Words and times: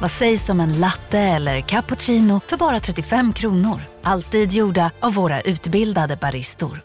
Vad 0.00 0.10
sägs 0.10 0.48
om 0.48 0.60
en 0.60 0.80
latte 0.80 1.18
eller 1.18 1.60
cappuccino 1.60 2.40
för 2.40 2.56
bara 2.56 2.80
35 2.80 3.32
kronor? 3.32 3.80
Alltid 4.02 4.52
gjorda 4.52 4.90
av 5.00 5.14
våra 5.14 5.40
utbildade 5.40 6.16
baristor. 6.16 6.82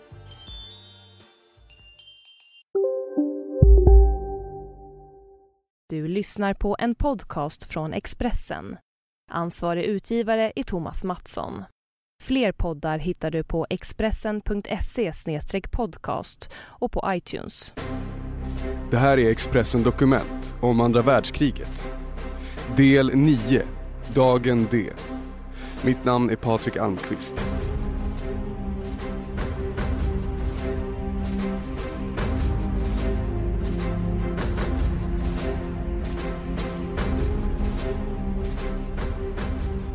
Du 5.90 6.08
lyssnar 6.08 6.54
på 6.54 6.76
en 6.80 6.96
podcast 6.96 7.64
från 7.64 7.94
Expressen. 7.94 8.78
Ansvarig 9.32 9.84
utgivare 9.84 10.52
är 10.55 10.63
Thomas 10.63 11.04
Mattsson. 11.04 11.63
Fler 12.24 12.52
poddar 12.52 12.98
hittar 12.98 13.32
du 13.32 13.44
på 13.44 13.68
expressen.se 13.70 15.12
podcast 15.72 16.50
och 16.58 16.91
på 16.91 17.04
iTunes. 17.08 17.74
Det 18.91 18.98
här 18.98 19.18
är 19.18 19.32
Expressen 19.32 19.84
Dokument 19.84 20.55
om 20.62 20.82
andra 20.82 21.02
världskriget. 21.02 22.05
Del 22.74 23.12
9, 23.16 23.62
Dagen 24.14 24.68
D. 24.72 24.90
Mitt 25.82 26.05
namn 26.05 26.30
är 26.30 26.36
Patrik 26.36 26.77
Almqvist. 26.77 27.46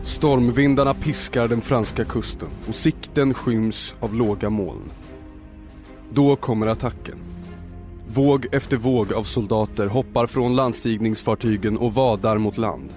Stormvindarna 0.03 0.95
piskar 0.95 1.49
den 1.49 1.61
franska 1.61 2.05
kusten 2.05 2.49
och 2.69 2.75
sikten 2.75 3.35
skyms 3.35 3.95
av 4.01 4.15
låga 4.15 4.51
moln. 4.51 4.91
Då 6.11 6.37
kommer 6.37 6.67
attacken. 6.67 7.30
Våg 8.15 8.47
efter 8.53 8.77
våg 8.77 9.13
av 9.13 9.23
soldater 9.23 9.87
hoppar 9.87 10.27
från 10.27 10.57
landstigningsfartygen 10.57 11.79
och 11.79 11.95
vadar 11.95 12.39
mot 12.39 12.59
land. 12.59 12.91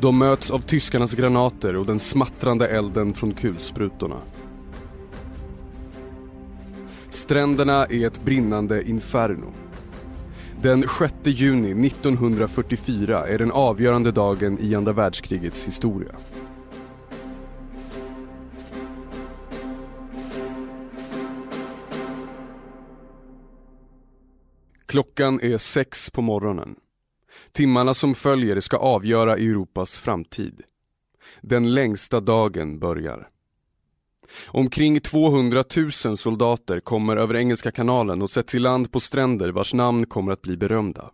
De 0.00 0.18
möts 0.18 0.50
av 0.50 0.58
tyskarnas 0.58 1.14
granater 1.14 1.76
och 1.76 1.86
den 1.86 1.98
smattrande 1.98 2.68
elden 2.68 3.14
från 3.14 3.32
kulsprutorna. 3.32 4.16
Stränderna 7.10 7.84
är 7.84 8.06
ett 8.06 8.24
brinnande 8.24 8.88
inferno. 8.88 9.52
Den 10.62 10.84
6 10.98 11.14
juni 11.24 11.86
1944 11.86 13.26
är 13.26 13.38
den 13.38 13.52
avgörande 13.52 14.12
dagen 14.12 14.58
i 14.60 14.74
andra 14.74 14.92
världskrigets 14.92 15.66
historia. 15.66 16.12
Klockan 24.90 25.40
är 25.40 25.58
sex 25.58 26.10
på 26.10 26.22
morgonen. 26.22 26.76
Timmarna 27.52 27.94
som 27.94 28.14
följer 28.14 28.60
ska 28.60 28.76
avgöra 28.76 29.36
Europas 29.36 29.98
framtid. 29.98 30.62
Den 31.40 31.74
längsta 31.74 32.20
dagen 32.20 32.78
börjar. 32.78 33.28
Omkring 34.46 35.00
200 35.00 35.64
000 36.04 36.16
soldater 36.16 36.80
kommer 36.80 37.16
över 37.16 37.36
Engelska 37.36 37.70
kanalen 37.70 38.22
och 38.22 38.30
sätts 38.30 38.54
i 38.54 38.58
land 38.58 38.92
på 38.92 39.00
stränder 39.00 39.48
vars 39.48 39.74
namn 39.74 40.06
kommer 40.06 40.32
att 40.32 40.42
bli 40.42 40.56
berömda. 40.56 41.10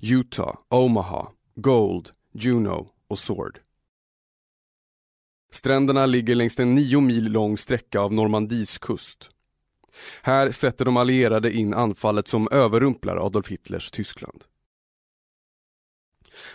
Utah, 0.00 0.54
Omaha, 0.68 1.28
Gold, 1.54 2.08
Juno 2.34 2.88
och 3.08 3.18
Sword. 3.18 3.58
Stränderna 5.52 6.06
ligger 6.06 6.34
längs 6.34 6.60
en 6.60 6.74
nio 6.74 7.00
mil 7.00 7.32
lång 7.32 7.58
sträcka 7.58 8.00
av 8.00 8.12
Normandies 8.12 8.78
kust. 8.78 9.30
Här 10.22 10.50
sätter 10.50 10.84
de 10.84 10.96
allierade 10.96 11.52
in 11.52 11.74
anfallet 11.74 12.28
som 12.28 12.48
överrumplar 12.50 13.16
Adolf 13.16 13.48
Hitlers 13.48 13.90
Tyskland. 13.90 14.44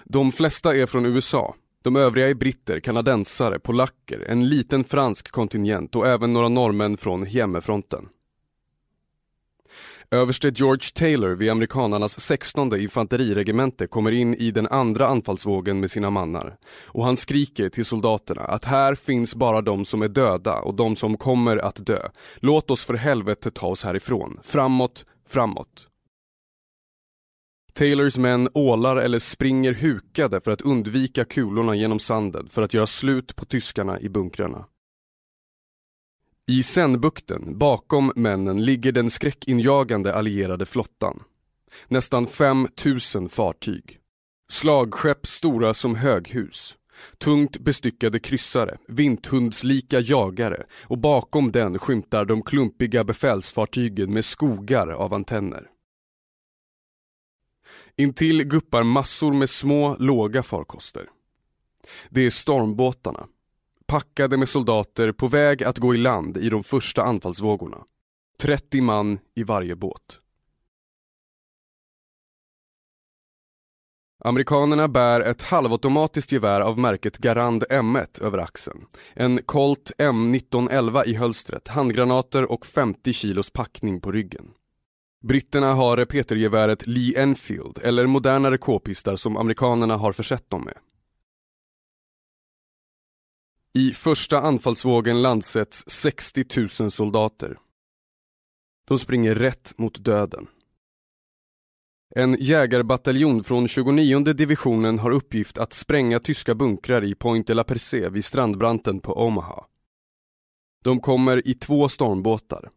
De 0.04 0.32
flesta 0.32 0.76
är 0.76 0.86
från 0.86 1.06
USA. 1.06 1.56
De 1.84 1.96
övriga 1.96 2.30
är 2.30 2.34
britter, 2.34 2.80
kanadensare, 2.80 3.60
polacker, 3.60 4.26
en 4.28 4.50
liten 4.50 4.84
fransk 4.84 5.32
kontingent 5.32 5.96
och 5.96 6.08
även 6.08 6.34
några 6.34 6.50
norrmän 6.50 6.98
från 6.98 7.26
hemmafronten. 7.26 8.10
Överste 10.12 10.52
George 10.56 10.90
Taylor 10.94 11.36
vid 11.36 11.50
amerikanarnas 11.50 12.20
16 12.20 12.80
infanteriregemente 12.80 13.88
kommer 13.88 14.12
in 14.12 14.34
i 14.34 14.52
den 14.52 14.68
andra 14.68 15.08
anfallsvågen 15.08 15.80
med 15.80 15.92
sina 15.92 16.10
mannar 16.10 16.58
och 16.86 17.06
han 17.06 17.18
skriker 17.18 17.70
till 17.70 17.86
soldaterna 17.86 18.42
att 18.42 18.66
här 18.66 18.96
finns 18.96 19.36
bara 19.36 19.62
de 19.62 19.86
som 19.86 20.02
är 20.02 20.08
döda 20.08 20.60
och 20.60 20.76
de 20.76 20.96
som 20.96 21.18
kommer 21.18 21.58
att 21.58 21.86
dö. 21.86 22.02
Låt 22.36 22.72
oss 22.72 22.86
för 22.86 22.94
helvete 22.94 23.52
ta 23.52 23.68
oss 23.68 23.84
härifrån. 23.84 24.40
Framåt, 24.44 25.06
framåt. 25.28 25.88
Taylors 27.74 28.18
män 28.18 28.50
ålar 28.54 28.98
eller 28.98 29.20
springer 29.20 29.74
hukade 29.74 30.42
för 30.42 30.52
att 30.52 30.62
undvika 30.62 31.26
kulorna 31.26 31.76
genom 31.76 32.00
sanden 32.00 32.48
för 32.50 32.62
att 32.62 32.74
göra 32.74 32.88
slut 32.88 33.36
på 33.36 33.46
tyskarna 33.46 34.00
i 34.00 34.10
bunkrarna. 34.10 34.66
I 36.48 36.64
Senbukten, 36.64 37.58
bakom 37.58 38.12
männen, 38.16 38.66
ligger 38.66 38.92
den 38.92 39.10
skräckinjagande 39.10 40.14
allierade 40.14 40.66
flottan. 40.66 41.24
Nästan 41.88 42.28
5000 42.28 43.30
fartyg. 43.30 44.00
Slagskepp 44.50 45.28
stora 45.28 45.74
som 45.74 45.96
höghus. 45.96 46.78
Tungt 47.18 47.60
bestyckade 47.60 48.20
kryssare, 48.20 48.78
vinthundslika 48.88 50.00
jagare 50.00 50.66
och 50.84 50.98
bakom 50.98 51.52
den 51.52 51.80
skymtar 51.80 52.26
de 52.26 52.42
klumpiga 52.42 53.04
befälsfartygen 53.04 54.14
med 54.14 54.26
skogar 54.26 54.88
av 54.88 55.14
antenner. 55.14 55.68
Intill 57.98 58.44
guppar 58.44 58.84
massor 58.84 59.34
med 59.34 59.50
små, 59.50 59.96
låga 60.00 60.44
farkoster. 60.44 61.10
Det 62.10 62.22
är 62.22 62.30
stormbåtarna, 62.30 63.28
packade 63.88 64.38
med 64.38 64.50
soldater 64.50 65.12
på 65.12 65.28
väg 65.28 65.64
att 65.64 65.78
gå 65.78 65.96
i 65.96 65.98
land 65.98 66.38
i 66.38 66.50
de 66.50 66.64
första 66.64 67.04
anfallsvågorna. 67.04 67.78
30 68.42 68.82
man 68.82 69.20
i 69.36 69.44
varje 69.44 69.76
båt. 69.76 70.22
Amerikanerna 74.24 74.88
bär 74.88 75.22
ett 75.22 75.42
halvautomatiskt 75.42 76.32
gevär 76.32 76.62
av 76.62 76.80
märket 76.80 77.18
Garand 77.18 77.64
M1 77.64 78.24
över 78.24 78.38
axeln. 78.38 78.86
En 79.14 79.42
Colt 79.46 79.92
M1911 79.98 81.06
i 81.06 81.14
hölstret, 81.14 81.68
handgranater 81.68 82.52
och 82.52 82.66
50 82.66 83.14
kilos 83.14 83.50
packning 83.50 84.02
på 84.02 84.12
ryggen. 84.12 84.46
Britterna 85.24 85.74
har 85.74 85.98
repetergeväret 85.98 86.88
Lee 86.88 87.22
Enfield 87.22 87.80
eller 87.84 88.08
modernare 88.08 88.58
k-pistar 88.58 89.16
som 89.16 89.38
amerikanerna 89.38 89.98
har 89.98 90.12
försett 90.12 90.50
dem 90.50 90.64
med. 90.64 90.78
I 93.78 93.94
första 93.94 94.40
anfallsvågen 94.42 95.22
landsätts 95.22 95.84
60 95.88 96.46
000 96.82 96.92
soldater. 96.92 97.58
De 98.88 99.00
springer 99.00 99.36
rätt 99.36 99.74
mot 99.78 100.04
döden. 100.04 100.48
En 102.16 102.38
jägarbataljon 102.40 103.44
från 103.44 103.68
29 103.68 104.20
divisionen 104.20 105.00
har 105.00 105.12
uppgift 105.12 105.58
att 105.58 105.74
spränga 105.74 106.20
tyska 106.20 106.56
bunkrar 106.56 107.04
i 107.04 107.16
Point 107.16 107.48
de 107.48 107.54
la 107.54 107.64
Percé 107.64 108.10
vid 108.10 108.26
strandbranten 108.26 109.00
på 109.00 109.14
Omaha. 109.14 109.66
De 110.84 111.00
kommer 111.00 111.48
i 111.48 111.54
två 111.54 111.90
stormbåtar 111.90 112.70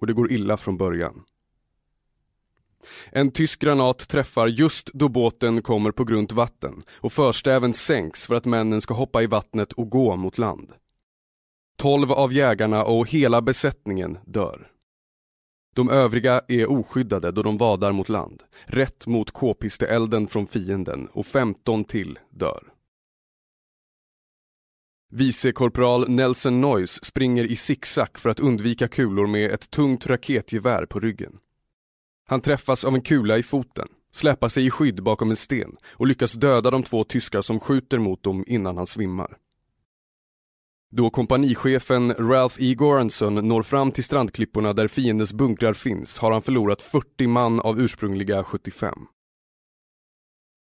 och 0.00 0.06
det 0.06 0.12
går 0.12 0.32
illa 0.32 0.56
från 0.56 0.76
början. 0.76 1.24
En 3.12 3.30
tysk 3.30 3.60
granat 3.60 4.08
träffar 4.08 4.46
just 4.46 4.90
då 4.92 5.08
båten 5.08 5.62
kommer 5.62 5.90
på 5.90 6.04
grunt 6.04 6.32
vatten 6.32 6.82
och 6.90 7.12
förstäven 7.12 7.74
sänks 7.74 8.26
för 8.26 8.34
att 8.34 8.44
männen 8.44 8.80
ska 8.80 8.94
hoppa 8.94 9.22
i 9.22 9.26
vattnet 9.26 9.72
och 9.72 9.90
gå 9.90 10.16
mot 10.16 10.38
land. 10.38 10.72
Tolv 11.78 12.12
av 12.12 12.32
jägarna 12.32 12.84
och 12.84 13.08
hela 13.08 13.42
besättningen 13.42 14.18
dör. 14.26 14.68
De 15.74 15.90
övriga 15.90 16.42
är 16.48 16.70
oskyddade 16.70 17.32
då 17.32 17.42
de 17.42 17.58
vadar 17.58 17.92
mot 17.92 18.08
land, 18.08 18.42
rätt 18.64 19.06
mot 19.06 19.30
k-pisteelden 19.30 20.26
från 20.26 20.46
fienden 20.46 21.08
och 21.12 21.26
15 21.26 21.84
till 21.84 22.18
dör. 22.30 22.62
Vicekorpral 25.14 26.08
Nelson 26.08 26.60
Noyes 26.60 27.04
springer 27.04 27.44
i 27.44 27.56
zigzag 27.56 28.18
för 28.18 28.30
att 28.30 28.40
undvika 28.40 28.88
kulor 28.88 29.26
med 29.26 29.50
ett 29.50 29.70
tungt 29.70 30.06
raketgevär 30.06 30.86
på 30.86 31.00
ryggen. 31.00 31.38
Han 32.24 32.40
träffas 32.40 32.84
av 32.84 32.94
en 32.94 33.02
kula 33.02 33.38
i 33.38 33.42
foten. 33.42 33.88
släpar 34.12 34.48
sig 34.48 34.66
i 34.66 34.70
skydd 34.70 35.02
bakom 35.02 35.30
en 35.30 35.36
sten 35.36 35.76
och 35.86 36.06
lyckas 36.06 36.32
döda 36.32 36.70
de 36.70 36.82
två 36.82 37.04
tyskar 37.04 37.42
som 37.42 37.60
skjuter 37.60 37.98
mot 37.98 38.22
dem 38.22 38.44
innan 38.46 38.76
han 38.76 38.86
svimmar. 38.86 39.36
Då 40.90 41.10
kompanichefen 41.10 42.14
Ralph 42.14 42.56
E. 42.58 42.74
Goranson 42.74 43.48
når 43.48 43.62
fram 43.62 43.92
till 43.92 44.04
strandklipporna 44.04 44.72
där 44.72 44.88
fiendens 44.88 45.32
bunkrar 45.32 45.72
finns 45.72 46.18
har 46.18 46.32
han 46.32 46.42
förlorat 46.42 46.82
40 46.82 47.26
man 47.26 47.60
av 47.60 47.80
ursprungliga 47.80 48.44
75. 48.44 48.94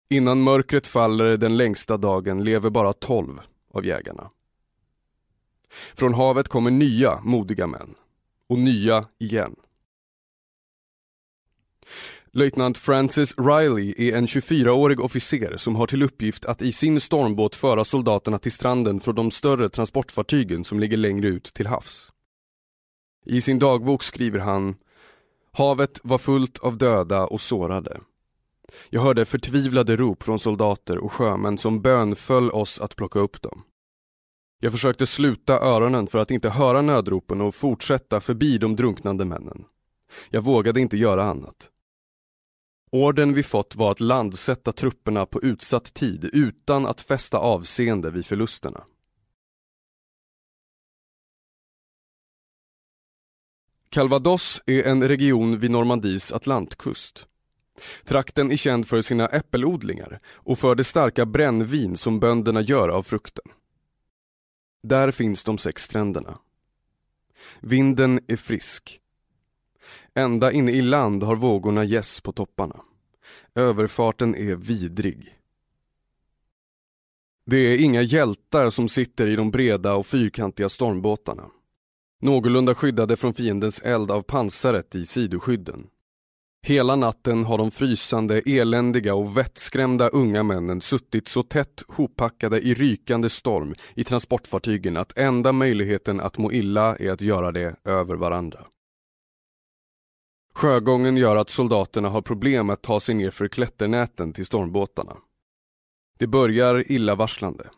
Innan 0.09 0.41
mörkret 0.41 0.87
faller 0.87 1.37
den 1.37 1.57
längsta 1.57 1.97
dagen 1.97 2.43
lever 2.43 2.69
bara 2.69 2.93
12 2.93 3.41
av 3.73 3.85
jägarna. 3.85 4.29
Från 5.95 6.13
havet 6.13 6.47
kommer 6.47 6.71
nya 6.71 7.19
modiga 7.23 7.67
män. 7.67 7.95
Och 8.49 8.59
nya 8.59 9.05
igen. 9.19 9.55
Löjtnant 12.31 12.77
Francis 12.77 13.33
Riley 13.37 13.93
är 13.97 14.17
en 14.17 14.25
24-årig 14.25 14.99
officer 14.99 15.57
som 15.57 15.75
har 15.75 15.87
till 15.87 16.03
uppgift 16.03 16.45
att 16.45 16.61
i 16.61 16.71
sin 16.71 16.99
stormbåt 16.99 17.55
föra 17.55 17.85
soldaterna 17.85 18.39
till 18.39 18.51
stranden 18.51 18.99
från 18.99 19.15
de 19.15 19.31
större 19.31 19.69
transportfartygen 19.69 20.63
som 20.63 20.79
ligger 20.79 20.97
längre 20.97 21.27
ut 21.27 21.43
till 21.43 21.67
havs. 21.67 22.11
I 23.25 23.41
sin 23.41 23.59
dagbok 23.59 24.03
skriver 24.03 24.39
han 24.39 24.75
Havet 25.51 25.99
var 26.03 26.17
fullt 26.17 26.59
av 26.59 26.77
döda 26.77 27.27
och 27.27 27.41
sårade. 27.41 27.99
Jag 28.89 29.01
hörde 29.01 29.25
förtvivlade 29.25 29.95
rop 29.95 30.23
från 30.23 30.39
soldater 30.39 30.97
och 30.97 31.11
sjömän 31.11 31.57
som 31.57 31.81
bönföll 31.81 32.51
oss 32.51 32.79
att 32.79 32.95
plocka 32.95 33.19
upp 33.19 33.41
dem. 33.41 33.63
Jag 34.59 34.71
försökte 34.71 35.07
sluta 35.07 35.59
öronen 35.59 36.07
för 36.07 36.19
att 36.19 36.31
inte 36.31 36.49
höra 36.49 36.81
nödropen 36.81 37.41
och 37.41 37.55
fortsätta 37.55 38.19
förbi 38.19 38.57
de 38.57 38.75
drunknande 38.75 39.25
männen. 39.25 39.65
Jag 40.29 40.41
vågade 40.41 40.81
inte 40.81 40.97
göra 40.97 41.23
annat. 41.23 41.69
Orden 42.91 43.33
vi 43.33 43.43
fått 43.43 43.75
var 43.75 43.91
att 43.91 43.99
landsätta 43.99 44.71
trupperna 44.71 45.25
på 45.25 45.41
utsatt 45.41 45.93
tid 45.93 46.29
utan 46.33 46.85
att 46.85 47.01
fästa 47.01 47.37
avseende 47.37 48.11
vid 48.11 48.25
förlusterna. 48.25 48.83
Calvados 53.89 54.61
är 54.65 54.83
en 54.83 55.07
region 55.07 55.59
vid 55.59 55.71
Normandies 55.71 56.31
Atlantkust. 56.31 57.27
Trakten 58.03 58.51
är 58.51 58.55
känd 58.55 58.87
för 58.87 59.01
sina 59.01 59.27
äppelodlingar 59.27 60.19
och 60.27 60.59
för 60.59 60.75
det 60.75 60.83
starka 60.83 61.25
brännvin 61.25 61.97
som 61.97 62.19
bönderna 62.19 62.61
gör 62.61 62.89
av 62.89 63.03
frukten. 63.03 63.45
Där 64.83 65.11
finns 65.11 65.43
de 65.43 65.57
sex 65.57 65.83
stränderna. 65.83 66.39
Vinden 67.59 68.19
är 68.27 68.35
frisk. 68.35 69.01
Ända 70.19 70.51
inne 70.51 70.71
i 70.71 70.81
land 70.81 71.23
har 71.23 71.35
vågorna 71.35 71.83
gäss 71.83 72.21
på 72.21 72.31
topparna. 72.31 72.81
Överfarten 73.55 74.35
är 74.35 74.55
vidrig. 74.55 75.35
Det 77.45 77.57
är 77.57 77.77
inga 77.77 78.01
hjältar 78.01 78.69
som 78.69 78.89
sitter 78.89 79.27
i 79.27 79.35
de 79.35 79.51
breda 79.51 79.95
och 79.95 80.05
fyrkantiga 80.05 80.69
stormbåtarna. 80.69 81.43
Någorlunda 82.21 82.75
skyddade 82.75 83.15
från 83.15 83.33
fiendens 83.33 83.81
eld 83.81 84.11
av 84.11 84.21
pansaret 84.21 84.95
i 84.95 85.05
sidoskydden. 85.05 85.87
Hela 86.61 86.95
natten 86.95 87.43
har 87.43 87.57
de 87.57 87.71
frysande, 87.71 88.41
eländiga 88.45 89.15
och 89.15 89.37
vettskrämda 89.37 90.09
unga 90.09 90.43
männen 90.43 90.81
suttit 90.81 91.27
så 91.27 91.43
tätt 91.43 91.83
hoppackade 91.87 92.61
i 92.61 92.73
rykande 92.73 93.29
storm 93.29 93.75
i 93.95 94.03
transportfartygen 94.03 94.97
att 94.97 95.17
enda 95.17 95.51
möjligheten 95.51 96.19
att 96.19 96.37
må 96.37 96.51
illa 96.51 96.95
är 96.95 97.11
att 97.11 97.21
göra 97.21 97.51
det 97.51 97.75
över 97.85 98.15
varandra. 98.15 98.65
Sjögången 100.59 101.17
gör 101.17 101.35
att 101.35 101.49
soldaterna 101.49 102.09
har 102.09 102.21
problem 102.21 102.69
att 102.69 102.81
ta 102.81 102.99
sig 102.99 103.15
ner 103.15 103.31
för 103.31 103.47
klätternäten 103.47 104.33
till 104.33 104.45
stormbåtarna. 104.45 105.17
Det 106.17 106.27
börjar 106.27 106.91
illavarslande. 106.91 107.69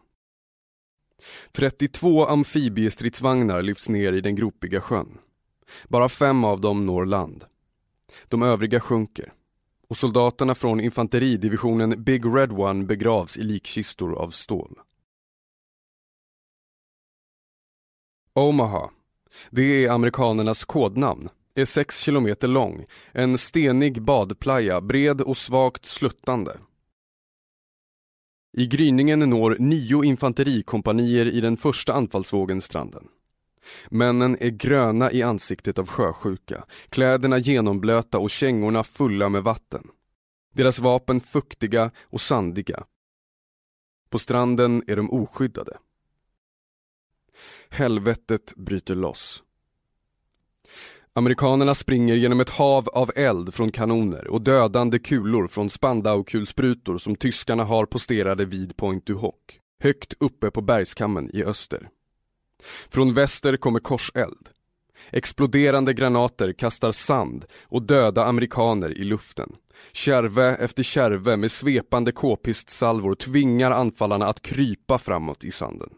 32 1.52 2.26
amfibiestridsvagnar 2.26 3.62
lyfts 3.62 3.90
ner 3.90 4.14
i 4.14 4.22
den 4.22 4.36
gropiga 4.36 4.82
sjön. 4.82 5.18
Bara 5.88 6.10
fem 6.10 6.44
av 6.44 6.62
dem 6.62 6.86
når 6.86 7.06
land. 7.06 7.46
De 8.28 8.42
övriga 8.42 8.80
sjunker 8.80 9.34
och 9.88 9.98
soldaterna 9.98 10.56
från 10.56 10.80
infanteridivisionen 10.80 12.04
Big 12.04 12.26
Red 12.26 12.52
One 12.52 12.86
begravs 12.86 13.38
i 13.38 13.44
likkistor 13.44 14.16
av 14.16 14.30
stål. 14.30 14.80
Omaha, 18.34 18.90
det 19.50 19.86
är 19.86 19.90
amerikanernas 19.90 20.66
kodnamn, 20.66 21.30
är 21.56 21.66
6 21.66 22.00
kilometer 22.00 22.48
lång, 22.48 22.86
en 23.12 23.38
stenig 23.38 24.02
badplaya, 24.02 24.82
bred 24.82 25.22
och 25.22 25.38
svagt 25.38 25.86
sluttande. 25.86 26.58
I 28.58 28.68
gryningen 28.68 29.20
når 29.20 29.56
nio 29.60 30.04
infanterikompanier 30.04 31.26
i 31.26 31.42
den 31.42 31.58
första 31.58 31.94
anfallsvågen 31.94 32.62
stranden. 32.62 33.08
Männen 33.90 34.38
är 34.40 34.50
gröna 34.50 35.12
i 35.12 35.24
ansiktet 35.24 35.80
av 35.80 35.88
sjösjuka, 35.88 36.66
kläderna 36.90 37.38
genomblöta 37.38 38.20
och 38.20 38.30
kängorna 38.30 38.84
fulla 38.84 39.30
med 39.30 39.44
vatten. 39.44 39.88
Deras 40.54 40.80
vapen 40.80 41.22
fuktiga 41.22 41.92
och 42.02 42.22
sandiga. 42.22 42.84
På 44.10 44.20
stranden 44.20 44.84
är 44.88 44.96
de 44.96 45.12
oskyddade. 45.12 45.78
Helvetet 47.70 48.54
bryter 48.56 48.96
loss. 48.96 49.44
Amerikanerna 51.16 51.76
springer 51.76 52.16
genom 52.16 52.40
ett 52.40 52.50
hav 52.50 52.90
av 52.90 53.12
eld 53.16 53.54
från 53.54 53.72
kanoner 53.72 54.28
och 54.28 54.42
dödande 54.42 55.00
kulor 55.00 55.48
från 55.48 55.70
Spandau-kulsprutor 55.70 56.98
som 56.98 57.16
tyskarna 57.16 57.64
har 57.64 57.86
posterade 57.86 58.46
vid 58.46 58.78
Point 58.78 59.06
du 59.06 59.14
Hoc, 59.14 59.36
högt 59.84 60.14
uppe 60.20 60.52
på 60.52 60.62
bergskammen 60.62 61.30
i 61.34 61.44
öster. 61.44 61.90
Från 62.90 63.14
väster 63.14 63.58
kommer 63.58 63.80
korseld. 63.80 64.50
Exploderande 65.12 65.94
granater 65.94 66.54
kastar 66.54 66.92
sand 66.92 67.46
och 67.64 67.82
döda 67.82 68.26
amerikaner 68.26 68.98
i 68.98 69.04
luften. 69.04 69.56
Kärve 69.92 70.56
efter 70.56 70.84
kärve 70.84 71.38
med 71.38 71.52
svepande 71.52 72.12
k-pistsalvor 72.12 73.16
tvingar 73.16 73.72
anfallarna 73.72 74.28
att 74.28 74.42
krypa 74.42 74.98
framåt 74.98 75.44
i 75.44 75.52
sanden. 75.52 75.90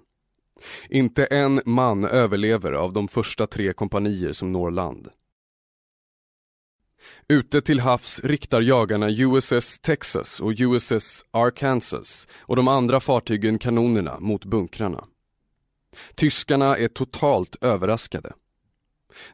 Inte 0.90 1.26
en 1.26 1.62
man 1.66 2.06
överlever 2.06 2.72
av 2.72 2.94
de 2.94 3.08
första 3.08 3.48
tre 3.48 3.74
kompanier 3.74 4.34
som 4.34 4.52
når 4.52 4.72
land. 4.72 5.10
Ute 7.28 7.62
till 7.62 7.80
havs 7.80 8.20
riktar 8.24 8.62
jagarna 8.62 9.10
USS 9.10 9.80
Texas 9.80 10.40
och 10.40 10.54
USS 10.58 11.26
Arkansas 11.32 12.28
och 12.40 12.56
de 12.56 12.68
andra 12.68 13.00
fartygen 13.00 13.60
kanonerna 13.60 14.20
mot 14.20 14.46
bunkrarna. 14.46 15.06
Tyskarna 16.16 16.78
är 16.78 16.88
totalt 16.88 17.56
överraskade. 17.62 18.34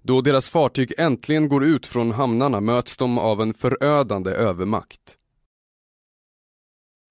Då 0.01 0.21
deras 0.21 0.49
fartyg 0.49 0.93
äntligen 0.97 1.49
går 1.49 1.65
ut 1.65 1.87
från 1.87 2.11
hamnarna 2.11 2.61
möts 2.61 2.97
de 2.97 3.17
av 3.17 3.41
en 3.41 3.53
förödande 3.53 4.31
övermakt. 4.31 5.18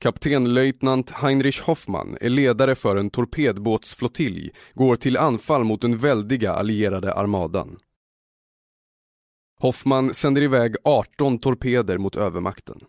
Kaptenlöjtnant 0.01 1.11
Heinrich 1.11 1.63
Hoffmann 1.63 2.19
är 2.21 2.31
ledare 2.31 2.75
för 2.75 2.97
en 2.97 3.11
torpedbåtsflottilj, 3.11 4.51
går 4.75 4.97
till 4.97 5.17
anfall 5.17 5.65
mot 5.65 5.83
den 5.83 5.99
väldiga 5.99 6.53
allierade 6.53 7.15
armadan. 7.15 7.79
Hoffmann 9.61 10.15
sänder 10.15 10.43
iväg 10.43 10.77
18 10.85 11.39
torpeder 11.39 11.99
mot 11.99 12.17
övermakten. 12.17 12.81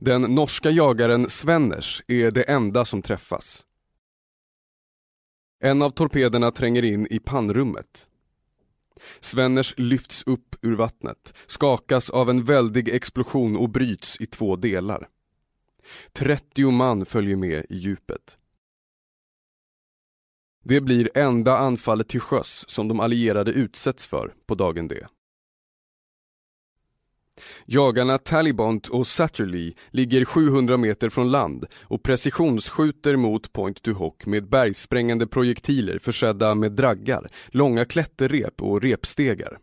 Den 0.00 0.22
norska 0.22 0.70
jagaren 0.70 1.30
Svenners 1.30 2.02
är 2.06 2.30
det 2.30 2.42
enda 2.42 2.84
som 2.84 3.02
träffas. 3.02 3.66
En 5.60 5.82
av 5.82 5.90
torpederna 5.90 6.50
tränger 6.50 6.84
in 6.84 7.06
i 7.10 7.18
pannrummet. 7.18 8.08
Svenners 9.20 9.74
lyfts 9.76 10.22
upp 10.26 10.56
ur 10.62 10.76
vattnet, 10.76 11.34
skakas 11.46 12.10
av 12.10 12.30
en 12.30 12.44
väldig 12.44 12.88
explosion 12.88 13.56
och 13.56 13.70
bryts 13.70 14.20
i 14.20 14.26
två 14.26 14.56
delar. 14.56 15.08
30 16.12 16.70
man 16.70 17.06
följer 17.06 17.36
med 17.36 17.66
i 17.68 17.76
djupet. 17.76 18.38
Det 20.64 20.80
blir 20.80 21.10
enda 21.14 21.58
anfallet 21.58 22.08
till 22.08 22.20
sjöss 22.20 22.64
som 22.68 22.88
de 22.88 23.00
allierade 23.00 23.50
utsätts 23.52 24.06
för 24.06 24.34
på 24.46 24.54
dagen 24.54 24.88
D. 24.88 25.06
Jagarna 27.66 28.18
Talibont 28.18 28.88
och 28.88 29.06
Satterley 29.06 29.74
ligger 29.90 30.24
700 30.24 30.76
meter 30.76 31.08
från 31.08 31.30
land 31.30 31.66
och 31.82 32.02
precisionsskjuter 32.02 33.16
mot 33.16 33.52
Point 33.52 33.82
to 33.82 33.92
Hock 33.92 34.26
med 34.26 34.48
bergsprängande 34.48 35.26
projektiler 35.26 35.98
försedda 35.98 36.54
med 36.54 36.72
draggar, 36.72 37.28
långa 37.46 37.84
klätterrep 37.84 38.62
och 38.62 38.82
repstegar. 38.82 39.58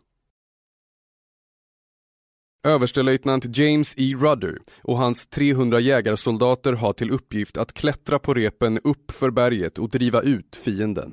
Överstelöjtnant 2.66 3.58
James 3.58 3.94
E. 3.96 4.14
Rudder 4.14 4.58
och 4.82 4.98
hans 4.98 5.26
300 5.26 5.80
jägarsoldater 5.80 6.72
har 6.72 6.92
till 6.92 7.10
uppgift 7.10 7.56
att 7.56 7.72
klättra 7.72 8.18
på 8.18 8.34
repen 8.34 8.78
upp 8.84 9.10
för 9.10 9.30
berget 9.30 9.78
och 9.78 9.90
driva 9.90 10.22
ut 10.22 10.56
fienden. 10.56 11.12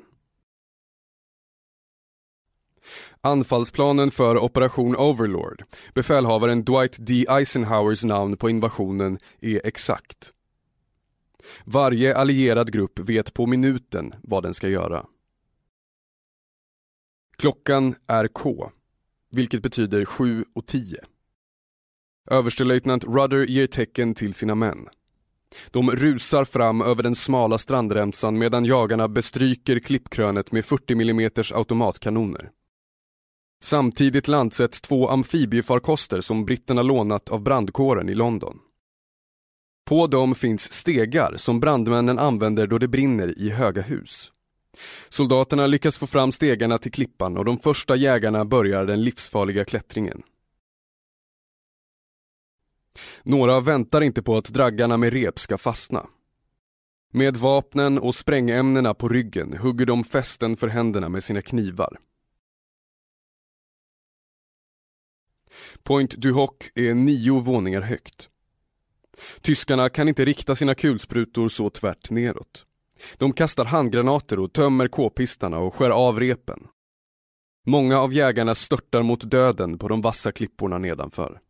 Anfallsplanen 3.20 4.10
för 4.10 4.38
Operation 4.38 4.96
Overlord, 4.96 5.64
befälhavaren 5.94 6.64
Dwight 6.64 6.96
D. 6.98 7.26
Eisenhowers 7.28 8.04
namn 8.04 8.36
på 8.36 8.50
invasionen, 8.50 9.18
är 9.40 9.66
exakt. 9.66 10.32
Varje 11.64 12.16
allierad 12.16 12.72
grupp 12.72 12.98
vet 12.98 13.34
på 13.34 13.46
minuten 13.46 14.14
vad 14.22 14.42
den 14.42 14.54
ska 14.54 14.68
göra. 14.68 15.06
Klockan 17.36 17.94
är 18.06 18.28
K, 18.28 18.70
vilket 19.30 19.62
betyder 19.62 20.04
7 20.04 20.44
och 20.54 20.66
10. 20.66 21.04
Överstelöjtnant 22.30 23.04
Rudder 23.04 23.46
ger 23.46 23.66
tecken 23.66 24.14
till 24.14 24.34
sina 24.34 24.54
män. 24.54 24.88
De 25.70 25.90
rusar 25.90 26.44
fram 26.44 26.82
över 26.82 27.02
den 27.02 27.14
smala 27.14 27.58
strandremsan 27.58 28.38
medan 28.38 28.64
jagarna 28.64 29.08
bestryker 29.08 29.78
klippkrönet 29.78 30.52
med 30.52 30.64
40 30.64 30.92
mm 30.92 31.30
automatkanoner. 31.54 32.50
Samtidigt 33.62 34.28
landsätts 34.28 34.80
två 34.80 35.08
amfibiefarkoster 35.08 36.20
som 36.20 36.44
britterna 36.44 36.82
lånat 36.82 37.28
av 37.28 37.42
brandkåren 37.42 38.08
i 38.08 38.14
London. 38.14 38.58
På 39.84 40.06
dem 40.06 40.34
finns 40.34 40.72
stegar 40.72 41.34
som 41.36 41.60
brandmännen 41.60 42.18
använder 42.18 42.66
då 42.66 42.78
det 42.78 42.88
brinner 42.88 43.38
i 43.38 43.50
höga 43.50 43.82
hus. 43.82 44.32
Soldaterna 45.08 45.66
lyckas 45.66 45.98
få 45.98 46.06
fram 46.06 46.32
stegarna 46.32 46.78
till 46.78 46.92
klippan 46.92 47.36
och 47.36 47.44
de 47.44 47.58
första 47.58 47.96
jägarna 47.96 48.44
börjar 48.44 48.86
den 48.86 49.04
livsfarliga 49.04 49.64
klättringen. 49.64 50.22
Några 53.22 53.60
väntar 53.60 54.00
inte 54.00 54.22
på 54.22 54.36
att 54.36 54.44
draggarna 54.44 54.96
med 54.96 55.12
rep 55.12 55.38
ska 55.38 55.58
fastna. 55.58 56.06
Med 57.12 57.36
vapnen 57.36 57.98
och 57.98 58.14
sprängämnena 58.14 58.94
på 58.94 59.08
ryggen 59.08 59.56
hugger 59.56 59.86
de 59.86 60.04
fästen 60.04 60.56
för 60.56 60.68
händerna 60.68 61.08
med 61.08 61.24
sina 61.24 61.42
knivar. 61.42 61.98
Point 65.82 66.14
du 66.18 66.32
Hoc 66.32 66.50
är 66.74 66.94
nio 66.94 67.40
våningar 67.40 67.80
högt. 67.80 68.30
Tyskarna 69.40 69.88
kan 69.88 70.08
inte 70.08 70.24
rikta 70.24 70.54
sina 70.54 70.74
kulsprutor 70.74 71.48
så 71.48 71.70
tvärt 71.70 72.10
neråt. 72.10 72.66
De 73.16 73.32
kastar 73.32 73.64
handgranater 73.64 74.38
och 74.38 74.52
tömmer 74.52 74.88
k-pistarna 74.88 75.58
och 75.58 75.74
skär 75.74 75.90
av 75.90 76.20
repen. 76.20 76.66
Många 77.66 77.98
av 77.98 78.12
jägarna 78.12 78.54
störtar 78.54 79.02
mot 79.02 79.30
döden 79.30 79.78
på 79.78 79.88
de 79.88 80.00
vassa 80.00 80.32
klipporna 80.32 80.78
nedanför. 80.78 81.40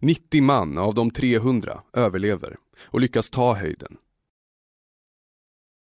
90 0.00 0.42
man 0.42 0.78
av 0.78 0.94
de 0.94 1.10
300 1.10 1.82
överlever 1.92 2.56
och 2.82 3.00
lyckas 3.00 3.30
ta 3.30 3.54
höjden. 3.54 3.96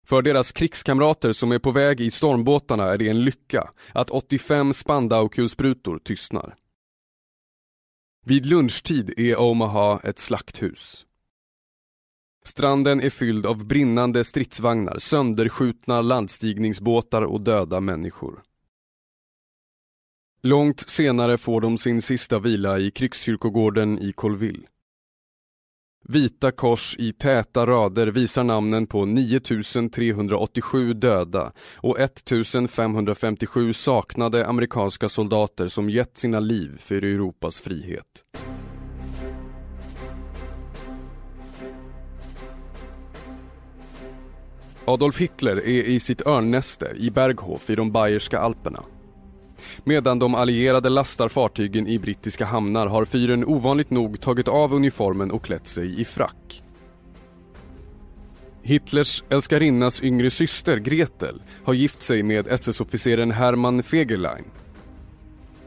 För 0.08 0.22
deras 0.22 0.52
krigskamrater 0.52 1.32
som 1.32 1.52
är 1.52 1.60
på 1.60 1.72
väg 1.72 2.02
i 2.02 2.12
stormbåtarna 2.12 2.84
är 2.84 2.98
det 2.98 3.10
en 3.10 3.24
lycka 3.24 3.70
att 3.94 4.10
85 4.10 4.74
Spandau-kulsprutor 4.74 6.00
tystnar. 6.00 6.56
Vid 8.26 8.46
lunchtid 8.46 9.14
är 9.18 9.40
Omaha 9.40 10.00
ett 10.04 10.20
slakthus. 10.20 11.06
Stranden 12.46 13.02
är 13.02 13.10
fylld 13.10 13.46
av 13.46 13.66
brinnande 13.66 14.24
stridsvagnar, 14.24 15.00
sönderskjutna 15.00 16.02
landstigningsbåtar 16.02 17.22
och 17.22 17.42
döda 17.42 17.80
människor. 17.80 18.44
Långt 20.42 20.90
senare 20.90 21.38
får 21.38 21.62
de 21.62 21.78
sin 21.78 22.02
sista 22.02 22.40
vila 22.40 22.80
i 22.80 22.92
krigskyrkogården 22.92 24.00
i 24.00 24.12
Colville. 24.12 24.68
Vita 26.08 26.52
kors 26.52 26.96
i 27.00 27.14
täta 27.14 27.66
rader 27.66 28.08
visar 28.08 28.44
namnen 28.44 28.88
på 28.88 29.06
9387 29.06 30.94
döda 30.94 31.52
och 31.76 32.00
1557 32.00 33.74
saknade 33.74 34.48
amerikanska 34.48 35.10
soldater 35.10 35.68
som 35.68 35.90
gett 35.90 36.18
sina 36.18 36.40
liv 36.40 36.78
för 36.80 37.04
Europas 37.04 37.60
frihet. 37.60 38.26
Adolf 44.86 45.18
Hitler 45.18 45.56
är 45.56 45.84
i 45.84 46.00
sitt 46.00 46.28
örnnäste 46.28 46.94
i 46.98 47.12
Berghof 47.12 47.70
i 47.70 47.76
de 47.76 47.92
bayerska 47.92 48.40
alperna. 48.40 48.84
Medan 49.84 50.20
de 50.20 50.36
allierade 50.36 50.90
lastar 50.90 51.30
fartygen 51.30 51.88
i 51.88 52.00
brittiska 52.00 52.46
hamnar 52.46 52.88
har 52.88 53.06
fyren 53.06 53.46
ovanligt 53.46 53.90
nog 53.90 54.22
tagit 54.22 54.48
av 54.48 54.74
uniformen 54.74 55.32
och 55.32 55.44
klätt 55.44 55.68
sig 55.68 56.02
i 56.02 56.06
frack. 56.06 56.64
Hitlers 58.62 59.24
älskarinnas 59.30 60.04
yngre 60.04 60.30
syster 60.30 60.78
Gretel 60.78 61.42
har 61.64 61.74
gift 61.74 62.02
sig 62.02 62.24
med 62.24 62.48
SS-officeren 62.48 63.32
Hermann 63.32 63.84
Fegerlein. 63.84 64.46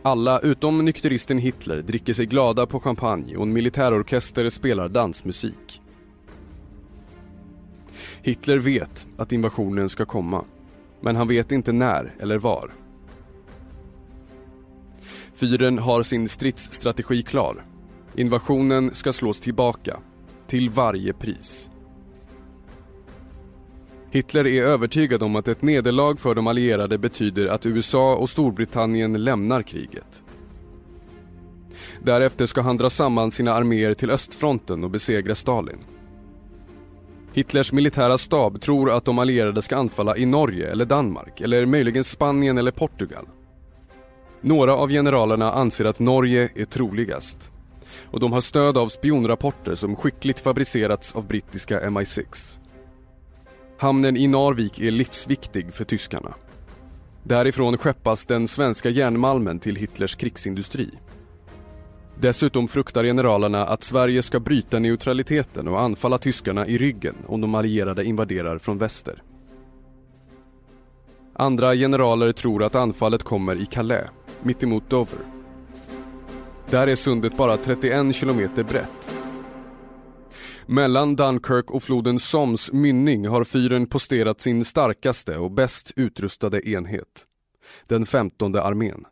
Alla 0.03 0.39
utom 0.39 0.85
nykteristen 0.85 1.39
Hitler 1.39 1.83
dricker 1.83 2.15
sig 2.15 2.27
glada 2.27 2.67
på 2.67 2.81
champagne 2.81 3.37
och 3.37 3.43
en 3.43 3.53
militärorkester 3.53 4.51
spelar 4.51 4.89
dansmusik. 4.89 5.83
Hitler 8.23 8.59
vet 8.59 9.07
att 9.17 9.33
invasionen 9.33 9.89
ska 9.89 10.05
komma, 10.05 10.45
men 11.01 11.17
han 11.17 11.29
vet 11.29 11.53
inte 11.53 11.73
när 11.73 12.15
eller 12.21 12.39
var. 12.39 12.71
Fyren 15.35 15.79
har 15.79 16.03
sin 16.03 16.29
stridsstrategi 16.29 17.23
klar. 17.23 17.65
Invasionen 18.15 18.95
ska 18.95 19.12
slås 19.12 19.41
tillbaka, 19.41 19.97
till 20.47 20.71
varje 20.71 21.12
pris. 21.12 21.71
Hitler 24.11 24.47
är 24.47 24.62
övertygad 24.62 25.23
om 25.23 25.37
att 25.37 25.49
ett 25.49 25.62
nederlag 25.62 26.17
för 26.21 26.35
de 26.35 26.47
allierade 26.47 26.99
betyder 26.99 27.47
att 27.47 27.67
USA 27.67 28.17
och 28.17 28.31
Storbritannien 28.31 29.25
lämnar 29.25 29.62
kriget. 29.62 30.23
Därefter 32.03 32.47
ska 32.47 32.61
han 32.61 32.77
dra 32.77 32.91
samman 32.91 33.33
sina 33.33 33.53
arméer 33.53 33.95
till 33.95 34.11
östfronten 34.11 34.85
och 34.85 34.91
besegra 34.91 35.35
Stalin. 35.35 35.79
Hitlers 37.33 37.73
militära 37.73 38.19
stab 38.19 38.61
tror 38.61 38.91
att 38.91 39.05
de 39.05 39.19
allierade 39.19 39.62
ska 39.62 39.77
anfalla 39.77 40.17
i 40.17 40.27
Norge 40.27 40.71
eller 40.71 40.85
Danmark 40.85 41.41
eller 41.41 41.67
möjligen 41.67 42.05
Spanien 42.05 42.59
eller 42.59 42.71
Portugal. 42.71 43.27
Några 44.43 44.77
av 44.77 44.91
generalerna 44.91 45.53
anser 45.53 45.85
att 45.85 46.01
Norge 46.01 46.49
är 46.55 46.65
troligast 46.65 47.53
och 48.11 48.21
de 48.21 48.33
har 48.33 48.41
stöd 48.41 48.79
av 48.79 48.89
spionrapporter 48.89 49.75
som 49.75 49.97
skickligt 49.97 50.41
fabricerats 50.41 51.17
av 51.17 51.27
brittiska 51.27 51.81
MI6. 51.81 52.59
Hamnen 53.79 54.17
i 54.17 54.27
Narvik 54.27 54.81
är 54.81 54.91
livsviktig 54.91 55.75
för 55.75 55.85
tyskarna. 55.85 56.35
Därifrån 57.25 57.79
skeppas 57.79 58.27
den 58.27 58.49
svenska 58.49 58.91
järnmalmen 58.91 59.59
till 59.59 59.77
Hitlers 59.77 60.15
krigsindustri. 60.15 60.91
Dessutom 62.21 62.69
fruktar 62.69 63.05
generalerna 63.05 63.67
att 63.67 63.83
Sverige 63.85 64.23
ska 64.23 64.41
bryta 64.41 64.79
neutraliteten 64.79 65.69
och 65.69 65.81
anfalla 65.81 66.19
tyskarna 66.19 66.67
i 66.67 66.79
ryggen 66.79 67.15
om 67.27 67.41
de 67.41 67.55
allierade 67.55 68.05
invaderar 68.05 68.59
från 68.59 68.79
väster. 68.79 69.23
Andra 71.35 71.75
generaler 71.75 72.33
tror 72.33 72.63
att 72.63 72.75
anfallet 72.75 73.23
kommer 73.23 73.57
i 73.57 73.67
Calais 73.67 74.09
mittemot 74.45 74.91
Dover. 74.91 75.19
Där 76.71 76.87
är 76.87 76.97
sundet 76.97 77.37
bara 77.37 77.57
31 77.57 78.15
kilometer 78.15 78.65
brett. 78.65 79.13
Mellan 80.67 81.17
Dunkirk 81.17 81.71
och 81.71 81.83
floden 81.83 82.19
Soms 82.19 82.73
mynning 82.73 83.29
har 83.29 83.45
fyren 83.45 83.87
posterat 83.87 84.41
sin 84.41 84.65
starkaste 84.65 85.39
och 85.39 85.51
bäst 85.51 85.93
utrustade 85.97 86.69
enhet. 86.69 87.27
Den 87.89 88.07
femtonde 88.07 88.63
armén. 88.63 89.05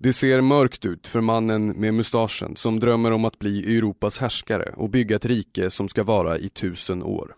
Det 0.00 0.12
ser 0.12 0.40
mörkt 0.40 0.86
ut 0.86 1.06
för 1.06 1.20
mannen 1.20 1.68
med 1.68 1.94
mustaschen 1.94 2.56
som 2.56 2.80
drömmer 2.80 3.12
om 3.12 3.24
att 3.24 3.38
bli 3.38 3.76
Europas 3.76 4.18
härskare 4.18 4.72
och 4.76 4.90
bygga 4.90 5.16
ett 5.16 5.24
rike 5.24 5.70
som 5.70 5.88
ska 5.88 6.04
vara 6.04 6.38
i 6.38 6.48
tusen 6.48 7.02
år. 7.02 7.34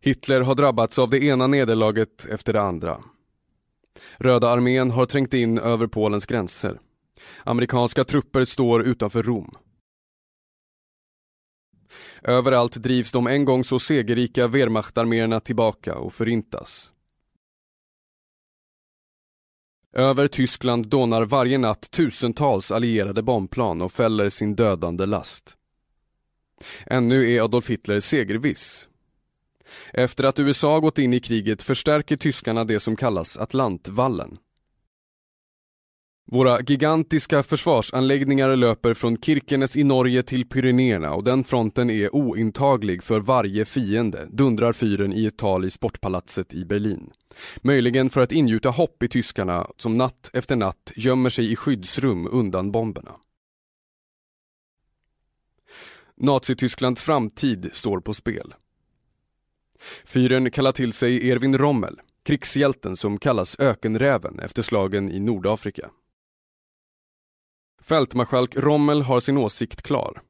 Hitler 0.00 0.40
har 0.40 0.54
drabbats 0.54 0.98
av 0.98 1.10
det 1.10 1.24
ena 1.24 1.46
nederlaget 1.46 2.26
efter 2.26 2.52
det 2.52 2.62
andra. 2.62 3.04
Röda 4.16 4.48
armén 4.48 4.90
har 4.90 5.06
trängt 5.06 5.34
in 5.34 5.58
över 5.58 5.86
Polens 5.86 6.26
gränser. 6.26 6.80
Amerikanska 7.44 8.04
trupper 8.04 8.44
står 8.44 8.82
utanför 8.82 9.22
Rom. 9.22 9.56
Överallt 12.22 12.76
drivs 12.76 13.12
de 13.12 13.26
en 13.26 13.44
gång 13.44 13.64
så 13.64 13.78
segerrika 13.78 14.48
Wehrmachtarméerna 14.48 15.40
tillbaka 15.40 15.94
och 15.94 16.12
förintas. 16.12 16.92
Över 19.92 20.28
Tyskland 20.28 20.88
dånar 20.88 21.22
varje 21.24 21.58
natt 21.58 21.90
tusentals 21.90 22.70
allierade 22.70 23.22
bombplan 23.22 23.82
och 23.82 23.92
fäller 23.92 24.30
sin 24.30 24.54
dödande 24.56 25.06
last. 25.06 25.56
Ännu 26.86 27.30
är 27.30 27.42
Adolf 27.42 27.70
Hitler 27.70 28.00
segerviss 28.00 28.89
efter 29.92 30.24
att 30.24 30.40
USA 30.40 30.78
gått 30.80 30.98
in 30.98 31.14
i 31.14 31.20
kriget 31.20 31.62
förstärker 31.62 32.16
tyskarna 32.16 32.64
det 32.64 32.80
som 32.80 32.96
kallas 32.96 33.36
Atlantvallen. 33.36 34.38
Våra 36.32 36.60
gigantiska 36.60 37.42
försvarsanläggningar 37.42 38.56
löper 38.56 38.94
från 38.94 39.16
Kirkenes 39.16 39.76
i 39.76 39.84
Norge 39.84 40.22
till 40.22 40.48
Pyrenéerna 40.48 41.14
och 41.14 41.24
den 41.24 41.44
fronten 41.44 41.90
är 41.90 42.14
ointaglig 42.14 43.02
för 43.02 43.20
varje 43.20 43.64
fiende, 43.64 44.28
dundrar 44.30 44.72
fyren 44.72 45.12
i 45.12 45.26
ett 45.26 45.38
tal 45.38 45.64
i 45.64 45.70
Sportpalatset 45.70 46.54
i 46.54 46.64
Berlin. 46.64 47.10
Möjligen 47.62 48.10
för 48.10 48.20
att 48.20 48.32
ingjuta 48.32 48.70
hopp 48.70 49.02
i 49.02 49.08
tyskarna 49.08 49.66
som 49.76 49.96
natt 49.96 50.30
efter 50.32 50.56
natt 50.56 50.92
gömmer 50.96 51.30
sig 51.30 51.52
i 51.52 51.56
skyddsrum 51.56 52.28
undan 52.32 52.72
bomberna. 52.72 53.12
Nazitysklands 56.16 57.02
framtid 57.02 57.70
står 57.72 58.00
på 58.00 58.14
spel. 58.14 58.54
Fyren 60.04 60.50
kallar 60.50 60.72
till 60.72 60.92
sig 60.92 61.30
Erwin 61.30 61.58
Rommel, 61.58 62.00
krigshjälten 62.22 62.96
som 62.96 63.18
kallas 63.18 63.60
ökenräven 63.60 64.38
efter 64.38 64.62
slagen 64.62 65.10
i 65.10 65.20
Nordafrika. 65.20 65.90
Fältmarskalk 67.82 68.56
Rommel 68.56 69.02
har 69.02 69.20
sin 69.20 69.36
åsikt 69.36 69.82
klar. 69.82 70.20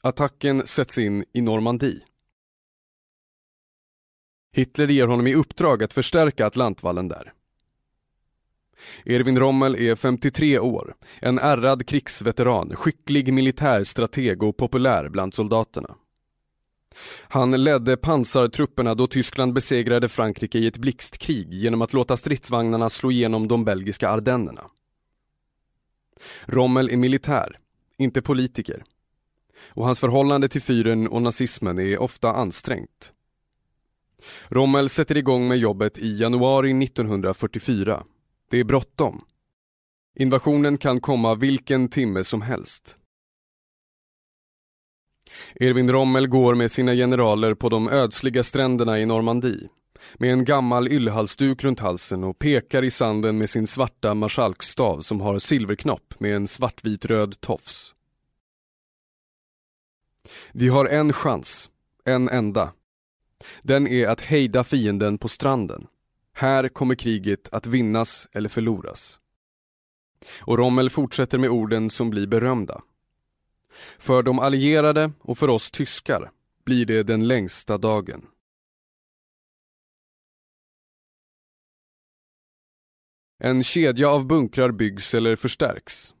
Attacken 0.00 0.66
sätts 0.66 0.98
in 0.98 1.24
i 1.32 1.40
Normandie. 1.40 2.00
Hitler 4.52 4.88
ger 4.88 5.06
honom 5.06 5.26
i 5.26 5.34
uppdrag 5.34 5.82
att 5.82 5.94
förstärka 5.94 6.46
Atlantvallen 6.46 7.08
där. 7.08 7.32
Erwin 9.06 9.38
Rommel 9.38 9.76
är 9.76 9.96
53 9.96 10.58
år, 10.58 10.94
en 11.20 11.38
ärrad 11.38 11.86
krigsveteran, 11.86 12.76
skicklig 12.76 13.32
militärstrateg 13.32 14.42
och 14.42 14.56
populär 14.56 15.08
bland 15.08 15.34
soldaterna. 15.34 15.96
Han 17.28 17.64
ledde 17.64 17.96
pansartrupperna 17.96 18.94
då 18.94 19.06
Tyskland 19.06 19.52
besegrade 19.52 20.08
Frankrike 20.08 20.58
i 20.58 20.66
ett 20.66 20.78
blixtkrig 20.78 21.54
genom 21.54 21.82
att 21.82 21.92
låta 21.92 22.16
stridsvagnarna 22.16 22.90
slå 22.90 23.10
igenom 23.10 23.48
de 23.48 23.64
belgiska 23.64 24.08
ardennerna. 24.08 24.64
Rommel 26.46 26.90
är 26.90 26.96
militär, 26.96 27.58
inte 27.98 28.22
politiker. 28.22 28.84
Och 29.68 29.84
hans 29.84 30.00
förhållande 30.00 30.48
till 30.48 30.62
fyren 30.62 31.08
och 31.08 31.22
nazismen 31.22 31.78
är 31.78 31.98
ofta 31.98 32.32
ansträngt. 32.32 33.12
Rommel 34.48 34.88
sätter 34.88 35.16
igång 35.16 35.48
med 35.48 35.58
jobbet 35.58 35.98
i 35.98 36.16
januari 36.16 36.84
1944. 36.84 38.04
Det 38.50 38.58
är 38.60 38.64
bråttom. 38.64 39.24
Invasionen 40.16 40.78
kan 40.78 41.00
komma 41.00 41.34
vilken 41.34 41.88
timme 41.88 42.24
som 42.24 42.42
helst. 42.42 42.98
Erwin 45.60 45.92
Rommel 45.92 46.26
går 46.26 46.54
med 46.54 46.70
sina 46.70 46.94
generaler 46.94 47.54
på 47.54 47.68
de 47.68 47.88
ödsliga 47.88 48.42
stränderna 48.42 48.98
i 48.98 49.06
Normandie 49.06 49.68
med 50.14 50.32
en 50.32 50.44
gammal 50.44 50.88
yllhalsduk 50.88 51.64
runt 51.64 51.80
halsen 51.80 52.24
och 52.24 52.38
pekar 52.38 52.82
i 52.82 52.90
sanden 52.90 53.38
med 53.38 53.50
sin 53.50 53.66
svarta 53.66 54.14
marskalkstav 54.14 55.00
som 55.00 55.20
har 55.20 55.38
silverknopp 55.38 56.20
med 56.20 56.36
en 56.36 56.48
svartvit-röd 56.48 57.40
tofs. 57.40 57.94
Vi 60.52 60.68
har 60.68 60.86
en 60.86 61.12
chans, 61.12 61.70
en 62.04 62.28
enda. 62.28 62.72
Den 63.62 63.86
är 63.86 64.08
att 64.08 64.20
hejda 64.20 64.64
fienden 64.64 65.18
på 65.18 65.28
stranden. 65.28 65.86
Här 66.34 66.68
kommer 66.68 66.94
kriget 66.94 67.48
att 67.52 67.66
vinnas 67.66 68.28
eller 68.32 68.48
förloras. 68.48 69.20
Och 70.40 70.58
Rommel 70.58 70.90
fortsätter 70.90 71.38
med 71.38 71.50
orden 71.50 71.90
som 71.90 72.10
blir 72.10 72.26
berömda. 72.26 72.82
För 73.98 74.22
de 74.22 74.38
allierade 74.38 75.12
och 75.20 75.38
för 75.38 75.48
oss 75.48 75.70
tyskar 75.70 76.30
blir 76.64 76.86
det 76.86 77.02
den 77.02 77.28
längsta 77.28 77.78
dagen. 77.78 78.26
En 83.38 83.64
kedja 83.64 84.08
av 84.08 84.26
bunkrar 84.26 84.70
byggs 84.70 85.14
eller 85.14 85.36
förstärks. 85.36 86.14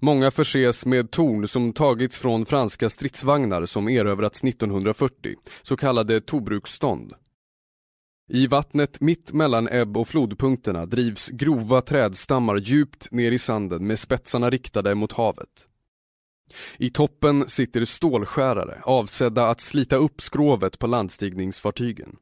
Många 0.00 0.30
förses 0.30 0.86
med 0.86 1.10
torn 1.10 1.48
som 1.48 1.72
tagits 1.72 2.18
från 2.18 2.46
franska 2.46 2.90
stridsvagnar 2.90 3.66
som 3.66 3.88
erövrats 3.88 4.44
1940, 4.44 5.34
så 5.62 5.76
kallade 5.76 6.20
tobruksstånd. 6.20 7.14
I 8.28 8.46
vattnet 8.46 9.00
mitt 9.00 9.32
mellan 9.32 9.68
ebb 9.68 9.96
och 9.96 10.08
flodpunkterna 10.08 10.86
drivs 10.86 11.28
grova 11.28 11.80
trädstammar 11.80 12.56
djupt 12.56 13.10
ner 13.10 13.32
i 13.32 13.38
sanden 13.38 13.86
med 13.86 13.98
spetsarna 13.98 14.50
riktade 14.50 14.94
mot 14.94 15.12
havet. 15.12 15.68
I 16.78 16.90
toppen 16.90 17.48
sitter 17.48 17.84
stålskärare 17.84 18.82
avsedda 18.84 19.48
att 19.48 19.60
slita 19.60 19.96
upp 19.96 20.20
skrovet 20.20 20.78
på 20.78 20.86
landstigningsfartygen. 20.86 22.16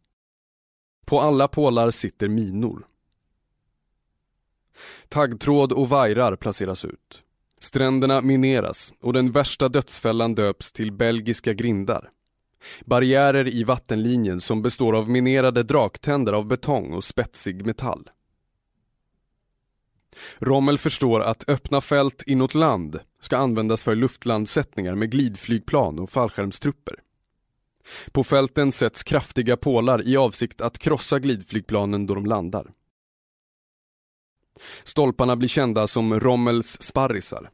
På 1.07 1.21
alla 1.21 1.49
pålar 1.49 1.91
sitter 1.91 2.29
minor. 2.29 2.87
Taggtråd 5.09 5.73
och 5.73 5.89
vajrar 5.89 6.37
placeras 6.37 6.85
ut. 6.85 7.23
Stränderna 7.61 8.21
mineras 8.21 8.93
och 9.01 9.13
den 9.13 9.33
värsta 9.33 9.69
dödsfällan 9.69 10.35
döps 10.35 10.73
till 10.73 10.93
belgiska 10.93 11.53
grindar. 11.53 12.11
Barriärer 12.85 13.49
i 13.49 13.65
vattenlinjen 13.65 14.41
som 14.41 14.63
består 14.63 14.97
av 14.97 15.11
minerade 15.11 15.63
draktänder 15.63 16.33
av 16.33 16.47
betong 16.47 16.93
och 16.93 17.05
spetsig 17.05 17.67
metall. 17.67 18.11
Rommel 20.39 20.79
förstår 20.79 21.21
att 21.21 21.49
öppna 21.49 21.81
fält 21.81 22.23
inåt 22.27 22.55
land 22.55 23.01
ska 23.21 23.37
användas 23.37 23.85
för 23.85 23.95
luftlandsättningar 23.95 24.95
med 24.95 25.11
glidflygplan 25.11 25.99
och 25.99 26.11
fallskärmstrupper. 26.11 26.95
På 28.13 28.25
fälten 28.25 28.73
sätts 28.73 29.03
kraftiga 29.03 29.57
pålar 29.57 30.09
i 30.09 30.17
avsikt 30.17 30.61
att 30.61 30.79
krossa 30.79 31.19
glidflygplanen 31.19 32.07
då 32.07 32.15
de 32.15 32.27
landar. 32.27 32.73
Stolparna 34.85 35.37
blir 35.37 35.49
kända 35.49 35.87
som 35.87 36.21
Rommels 36.21 36.83
sparrisar. 36.83 37.51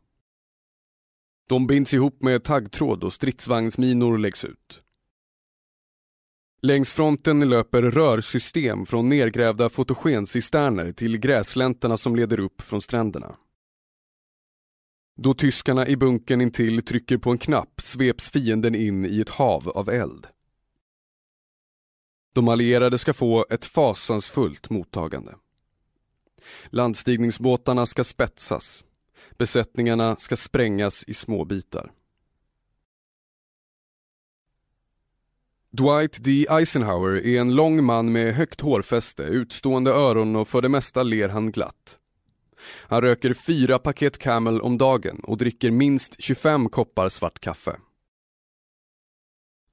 De 1.49 1.67
binds 1.67 1.95
ihop 1.95 2.23
med 2.23 2.45
taggtråd 2.45 3.05
och 3.05 3.13
stridsvagnsminor 3.13 4.19
läggs 4.19 4.45
ut. 4.45 4.83
Längs 6.63 6.93
fronten 6.93 7.49
löper 7.49 7.83
rörsystem 7.83 8.87
från 8.87 9.09
nergrävda 9.09 9.69
fotogencisterner 9.69 10.93
till 10.93 11.19
gräslänterna 11.19 11.97
som 11.97 12.17
leder 12.17 12.41
upp 12.41 12.61
från 12.63 12.83
stränderna. 12.83 13.37
Då 15.17 15.35
tyskarna 15.35 15.87
i 15.87 15.97
bunkern 15.97 16.41
intill 16.41 16.83
trycker 16.83 17.19
på 17.19 17.31
en 17.31 17.39
knapp 17.39 17.81
sveps 17.81 18.31
fienden 18.31 18.75
in 18.75 19.07
i 19.07 19.21
ett 19.21 19.29
hav 19.29 19.69
av 19.69 19.89
eld. 19.89 20.27
De 22.35 22.49
allierade 22.49 22.99
ska 22.99 23.13
få 23.13 23.47
ett 23.51 23.65
fasansfullt 23.65 24.71
mottagande. 24.71 25.35
Landstigningsbåtarna 26.67 27.87
ska 27.87 28.05
spetsas. 28.05 28.85
Besättningarna 29.39 30.17
ska 30.17 30.37
sprängas 30.37 31.05
i 31.05 31.15
små 31.15 31.45
Dwight 35.73 36.25
D. 36.25 36.47
Eisenhower 36.51 37.27
är 37.27 37.41
en 37.41 37.55
lång 37.55 37.85
man 37.85 38.13
med 38.13 38.35
högt 38.35 38.61
hårfäste, 38.61 39.23
utstående 39.23 39.91
öron 39.91 40.37
och 40.37 40.49
för 40.49 40.63
det 40.63 40.69
mesta 40.69 41.03
ler 41.03 41.29
han 41.29 41.53
glatt. 41.53 41.99
Han 42.89 43.01
röker 43.01 43.35
fyra 43.35 43.79
paket 43.79 44.19
Camel 44.19 44.61
om 44.61 44.79
dagen 44.79 45.21
och 45.23 45.37
dricker 45.37 45.71
minst 45.71 46.23
25 46.23 46.69
koppar 46.69 47.09
svart 47.09 47.41
kaffe. 47.41 47.77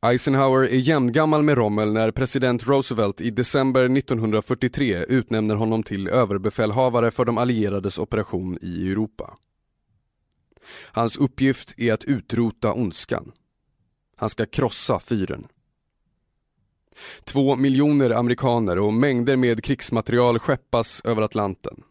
Eisenhower 0.06 0.64
är 0.64 0.78
jämngammal 0.78 1.44
med 1.44 1.58
Rommel 1.58 1.94
när 1.94 2.12
president 2.12 2.68
Roosevelt 2.68 3.22
i 3.22 3.30
december 3.32 3.98
1943 3.98 5.06
utnämner 5.06 5.56
honom 5.56 5.84
till 5.84 6.08
överbefälhavare 6.08 7.12
för 7.12 7.26
de 7.26 7.38
allierades 7.38 8.00
operation 8.00 8.58
i 8.62 8.92
Europa. 8.92 9.38
Hans 10.92 11.18
uppgift 11.18 11.74
är 11.78 11.94
att 11.94 12.04
utrota 12.04 12.74
ondskan. 12.74 13.32
Han 14.16 14.30
ska 14.30 14.46
krossa 14.46 15.00
fyren. 15.00 15.48
Två 17.24 17.56
miljoner 17.56 18.10
amerikaner 18.10 18.80
och 18.80 18.94
mängder 18.94 19.36
med 19.36 19.64
krigsmaterial 19.64 20.40
skeppas 20.40 21.02
över 21.06 21.22
Atlanten. 21.22 21.84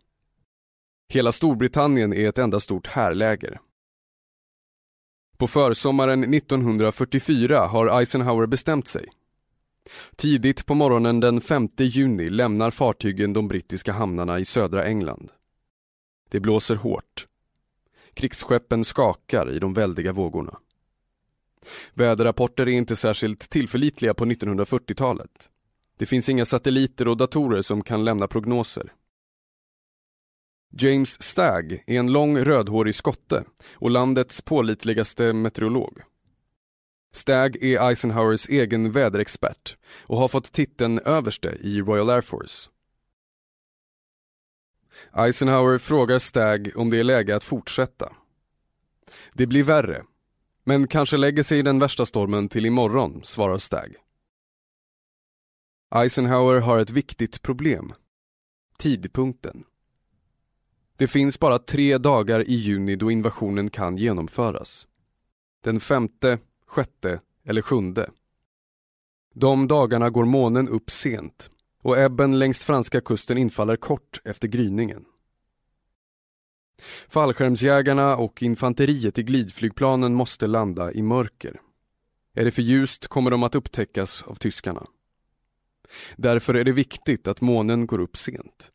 Hela 1.08 1.32
Storbritannien 1.32 2.12
är 2.12 2.28
ett 2.28 2.38
enda 2.38 2.60
stort 2.60 2.86
härläger. 2.86 3.60
På 5.38 5.46
försommaren 5.46 6.34
1944 6.34 7.66
har 7.66 8.00
Eisenhower 8.00 8.46
bestämt 8.46 8.88
sig. 8.88 9.08
Tidigt 10.16 10.66
på 10.66 10.74
morgonen 10.74 11.20
den 11.20 11.40
5 11.40 11.68
juni 11.76 12.30
lämnar 12.30 12.70
fartygen 12.70 13.32
de 13.32 13.48
brittiska 13.48 13.92
hamnarna 13.92 14.38
i 14.38 14.44
södra 14.44 14.84
England. 14.84 15.30
Det 16.30 16.40
blåser 16.40 16.74
hårt. 16.74 17.26
Krigsskeppen 18.14 18.84
skakar 18.84 19.50
i 19.50 19.58
de 19.58 19.74
väldiga 19.74 20.12
vågorna. 20.12 20.58
Väderrapporter 21.94 22.68
är 22.68 22.72
inte 22.72 22.96
särskilt 22.96 23.50
tillförlitliga 23.50 24.14
på 24.14 24.24
1940-talet. 24.24 25.50
Det 25.98 26.06
finns 26.06 26.28
inga 26.28 26.44
satelliter 26.44 27.08
och 27.08 27.16
datorer 27.16 27.62
som 27.62 27.82
kan 27.82 28.04
lämna 28.04 28.28
prognoser. 28.28 28.92
James 30.78 31.22
Stagg 31.22 31.84
är 31.86 31.98
en 31.98 32.12
lång 32.12 32.38
rödhårig 32.38 32.94
skotte 32.94 33.44
och 33.72 33.90
landets 33.90 34.42
pålitligaste 34.42 35.32
meteorolog. 35.32 36.00
Stagg 37.12 37.56
är 37.62 37.88
Eisenhowers 37.88 38.48
egen 38.48 38.92
väderexpert 38.92 39.76
och 40.02 40.18
har 40.18 40.28
fått 40.28 40.52
titeln 40.52 40.98
överste 40.98 41.56
i 41.60 41.80
Royal 41.80 42.10
Air 42.10 42.20
Force. 42.20 42.70
Eisenhower 45.12 45.78
frågar 45.78 46.18
Stagg 46.18 46.72
om 46.76 46.90
det 46.90 46.98
är 46.98 47.04
läge 47.04 47.36
att 47.36 47.44
fortsätta. 47.44 48.12
Det 49.32 49.46
blir 49.46 49.62
värre, 49.62 50.04
men 50.68 50.88
kanske 50.88 51.16
lägger 51.16 51.42
sig 51.42 51.62
den 51.62 51.78
värsta 51.78 52.06
stormen 52.06 52.48
till 52.48 52.66
imorgon, 52.66 53.20
svarar 53.24 53.58
Stagg. 53.58 53.96
Eisenhower 55.94 56.60
har 56.60 56.78
ett 56.78 56.90
viktigt 56.90 57.42
problem. 57.42 57.94
Tidpunkten. 58.78 59.64
Det 60.96 61.06
finns 61.06 61.38
bara 61.38 61.58
tre 61.58 61.98
dagar 61.98 62.48
i 62.48 62.54
juni 62.54 62.96
då 62.96 63.10
invasionen 63.10 63.70
kan 63.70 63.96
genomföras. 63.96 64.86
Den 65.64 65.80
femte, 65.80 66.38
sjätte 66.66 67.20
eller 67.44 67.62
sjunde. 67.62 68.10
De 69.34 69.68
dagarna 69.68 70.10
går 70.10 70.24
månen 70.24 70.68
upp 70.68 70.90
sent 70.90 71.50
och 71.82 71.98
ebben 71.98 72.38
längs 72.38 72.64
franska 72.64 73.00
kusten 73.00 73.38
infaller 73.38 73.76
kort 73.76 74.20
efter 74.24 74.48
gryningen. 74.48 75.04
Fallskärmsjägarna 77.08 78.16
och 78.16 78.42
infanteriet 78.42 79.18
i 79.18 79.22
glidflygplanen 79.22 80.14
måste 80.14 80.46
landa 80.46 80.92
i 80.92 81.02
mörker. 81.02 81.60
Är 82.34 82.44
det 82.44 82.50
för 82.50 82.62
ljust 82.62 83.08
kommer 83.08 83.30
de 83.30 83.42
att 83.42 83.54
upptäckas 83.54 84.22
av 84.22 84.34
tyskarna. 84.34 84.86
Därför 86.16 86.54
är 86.54 86.64
det 86.64 86.72
viktigt 86.72 87.28
att 87.28 87.40
månen 87.40 87.86
går 87.86 88.00
upp 88.00 88.16
sent. 88.16 88.72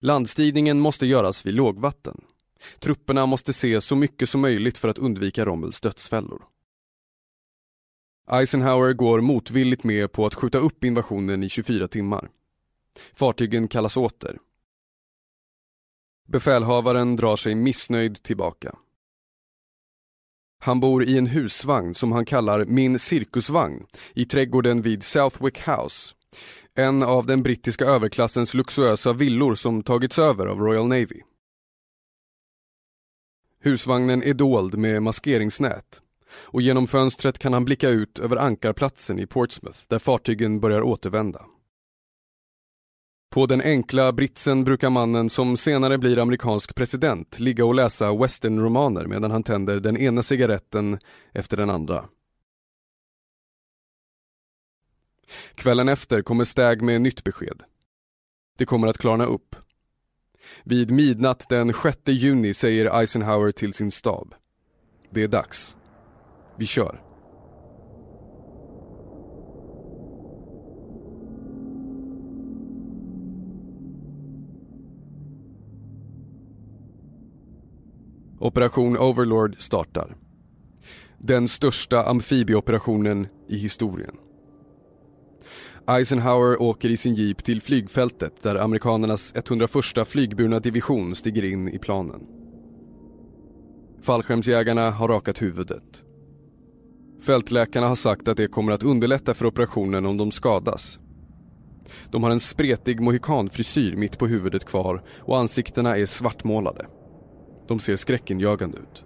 Landstigningen 0.00 0.80
måste 0.80 1.06
göras 1.06 1.46
vid 1.46 1.54
lågvatten. 1.54 2.24
Trupperna 2.78 3.26
måste 3.26 3.52
se 3.52 3.80
så 3.80 3.96
mycket 3.96 4.28
som 4.28 4.40
möjligt 4.40 4.78
för 4.78 4.88
att 4.88 4.98
undvika 4.98 5.44
Rommels 5.44 5.80
dödsfällor. 5.80 6.42
Eisenhower 8.30 8.92
går 8.92 9.20
motvilligt 9.20 9.84
med 9.84 10.12
på 10.12 10.26
att 10.26 10.34
skjuta 10.34 10.58
upp 10.58 10.84
invasionen 10.84 11.42
i 11.42 11.48
24 11.48 11.88
timmar. 11.88 12.28
Fartygen 13.14 13.68
kallas 13.68 13.96
åter. 13.96 14.38
Befälhavaren 16.32 17.16
drar 17.16 17.36
sig 17.36 17.54
missnöjd 17.54 18.22
tillbaka. 18.22 18.76
Han 20.60 20.80
bor 20.80 21.04
i 21.04 21.18
en 21.18 21.26
husvagn 21.26 21.94
som 21.94 22.12
han 22.12 22.24
kallar 22.24 22.64
min 22.64 22.98
cirkusvagn 22.98 23.86
i 24.14 24.24
trädgården 24.24 24.82
vid 24.82 25.02
Southwick 25.02 25.68
House. 25.68 26.14
En 26.74 27.02
av 27.02 27.26
den 27.26 27.42
brittiska 27.42 27.84
överklassens 27.84 28.54
luxuösa 28.54 29.12
villor 29.12 29.54
som 29.54 29.82
tagits 29.82 30.18
över 30.18 30.46
av 30.46 30.58
Royal 30.58 30.88
Navy. 30.88 31.20
Husvagnen 33.60 34.22
är 34.22 34.34
dold 34.34 34.78
med 34.78 35.02
maskeringsnät 35.02 36.02
och 36.32 36.62
genom 36.62 36.86
fönstret 36.86 37.38
kan 37.38 37.52
han 37.52 37.64
blicka 37.64 37.88
ut 37.88 38.18
över 38.18 38.36
ankarplatsen 38.36 39.18
i 39.18 39.26
Portsmouth 39.26 39.80
där 39.88 39.98
fartygen 39.98 40.60
börjar 40.60 40.82
återvända. 40.82 41.44
På 43.32 43.46
den 43.46 43.60
enkla 43.60 44.12
britsen 44.12 44.64
brukar 44.64 44.90
mannen 44.90 45.30
som 45.30 45.56
senare 45.56 45.98
blir 45.98 46.18
amerikansk 46.18 46.74
president 46.74 47.38
ligga 47.38 47.64
och 47.64 47.74
läsa 47.74 48.14
westernromaner 48.14 49.06
medan 49.06 49.30
han 49.30 49.42
tänder 49.42 49.80
den 49.80 49.96
ena 49.96 50.22
cigaretten 50.22 50.98
efter 51.32 51.56
den 51.56 51.70
andra. 51.70 52.08
Kvällen 55.54 55.88
efter 55.88 56.22
kommer 56.22 56.44
Stag 56.44 56.82
med 56.82 57.00
nytt 57.00 57.24
besked. 57.24 57.62
Det 58.58 58.64
kommer 58.64 58.88
att 58.88 58.98
klarna 58.98 59.24
upp. 59.24 59.56
Vid 60.64 60.90
midnatt 60.90 61.48
den 61.48 61.72
6 61.82 61.98
juni 62.04 62.54
säger 62.54 63.00
Eisenhower 63.00 63.52
till 63.52 63.74
sin 63.74 63.90
stab. 63.90 64.34
Det 65.10 65.22
är 65.22 65.28
dags. 65.28 65.76
Vi 66.56 66.66
kör. 66.66 67.11
Operation 78.42 78.98
Overlord 78.98 79.56
startar. 79.58 80.16
Den 81.18 81.48
största 81.48 82.04
amfibieoperationen 82.04 83.26
i 83.48 83.56
historien. 83.56 84.16
Eisenhower 85.86 86.62
åker 86.62 86.88
i 86.88 86.96
sin 86.96 87.14
jeep 87.14 87.44
till 87.44 87.62
flygfältet 87.62 88.42
där 88.42 88.56
amerikanernas 88.56 89.32
101 89.36 89.72
flygburna 90.06 90.60
division 90.60 91.14
stiger 91.14 91.44
in 91.44 91.68
i 91.68 91.78
planen. 91.78 92.20
Fallskärmsjägarna 94.02 94.90
har 94.90 95.08
rakat 95.08 95.42
huvudet. 95.42 96.04
Fältläkarna 97.26 97.86
har 97.86 97.94
sagt 97.94 98.28
att 98.28 98.36
det 98.36 98.48
kommer 98.48 98.72
att 98.72 98.82
underlätta 98.82 99.34
för 99.34 99.46
operationen 99.46 100.06
om 100.06 100.16
de 100.16 100.30
skadas. 100.30 100.98
De 102.10 102.22
har 102.22 102.30
en 102.30 102.40
spretig 102.40 103.00
mohikanfrisyr 103.00 103.96
mitt 103.96 104.18
på 104.18 104.26
huvudet 104.26 104.64
kvar 104.64 105.02
och 105.20 105.38
ansiktena 105.38 105.96
är 105.96 106.06
svartmålade. 106.06 106.86
De 107.68 107.78
ser 107.78 107.96
skräckinjagande 107.96 108.78
ut. 108.78 109.04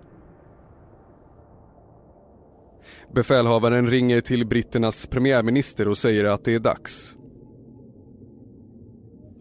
Befälhavaren 3.15 3.87
ringer 3.87 4.21
till 4.21 4.47
britternas 4.47 5.07
premiärminister 5.07 5.89
och 5.89 5.99
säger 5.99 6.25
att 6.25 6.45
det 6.45 6.55
är 6.55 6.59
dags. 6.59 7.17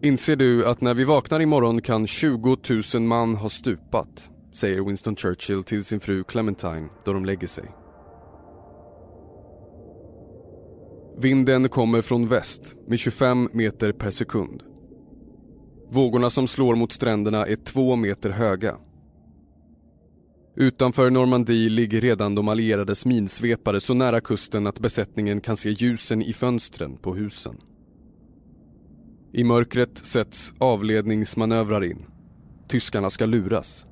Inser 0.02 0.36
du 0.36 0.66
att 0.66 0.80
när 0.80 0.94
vi 0.94 1.04
vaknar 1.04 1.40
imorgon 1.40 1.82
kan 1.82 2.06
20 2.06 2.56
000 2.94 3.02
man 3.02 3.34
ha 3.34 3.48
stupat? 3.48 4.30
Säger 4.52 4.80
Winston 4.80 5.16
Churchill 5.16 5.64
till 5.64 5.84
sin 5.84 6.00
fru 6.00 6.24
Clementine 6.24 6.88
då 7.04 7.12
de 7.12 7.24
lägger 7.24 7.46
sig. 7.46 7.64
Vinden 11.18 11.68
kommer 11.68 12.02
från 12.02 12.28
väst 12.28 12.74
med 12.86 12.98
25 12.98 13.48
meter 13.52 13.92
per 13.92 14.10
sekund. 14.10 14.62
Vågorna 15.90 16.30
som 16.30 16.48
slår 16.48 16.74
mot 16.74 16.92
stränderna 16.92 17.46
är 17.46 17.56
två 17.56 17.96
meter 17.96 18.30
höga. 18.30 18.76
Utanför 20.58 21.10
Normandie 21.10 21.68
ligger 21.70 22.00
redan 22.00 22.34
de 22.34 22.48
allierades 22.48 23.06
minsvepare 23.06 23.80
så 23.80 23.94
nära 23.94 24.20
kusten 24.20 24.66
att 24.66 24.80
besättningen 24.80 25.40
kan 25.40 25.56
se 25.56 25.70
ljusen 25.70 26.22
i 26.22 26.32
fönstren 26.32 26.96
på 26.96 27.14
husen. 27.14 27.56
I 29.32 29.44
mörkret 29.44 29.98
sätts 29.98 30.52
avledningsmanövrar 30.58 31.84
in. 31.84 32.06
Tyskarna 32.68 33.10
ska 33.10 33.26
luras. 33.26 33.86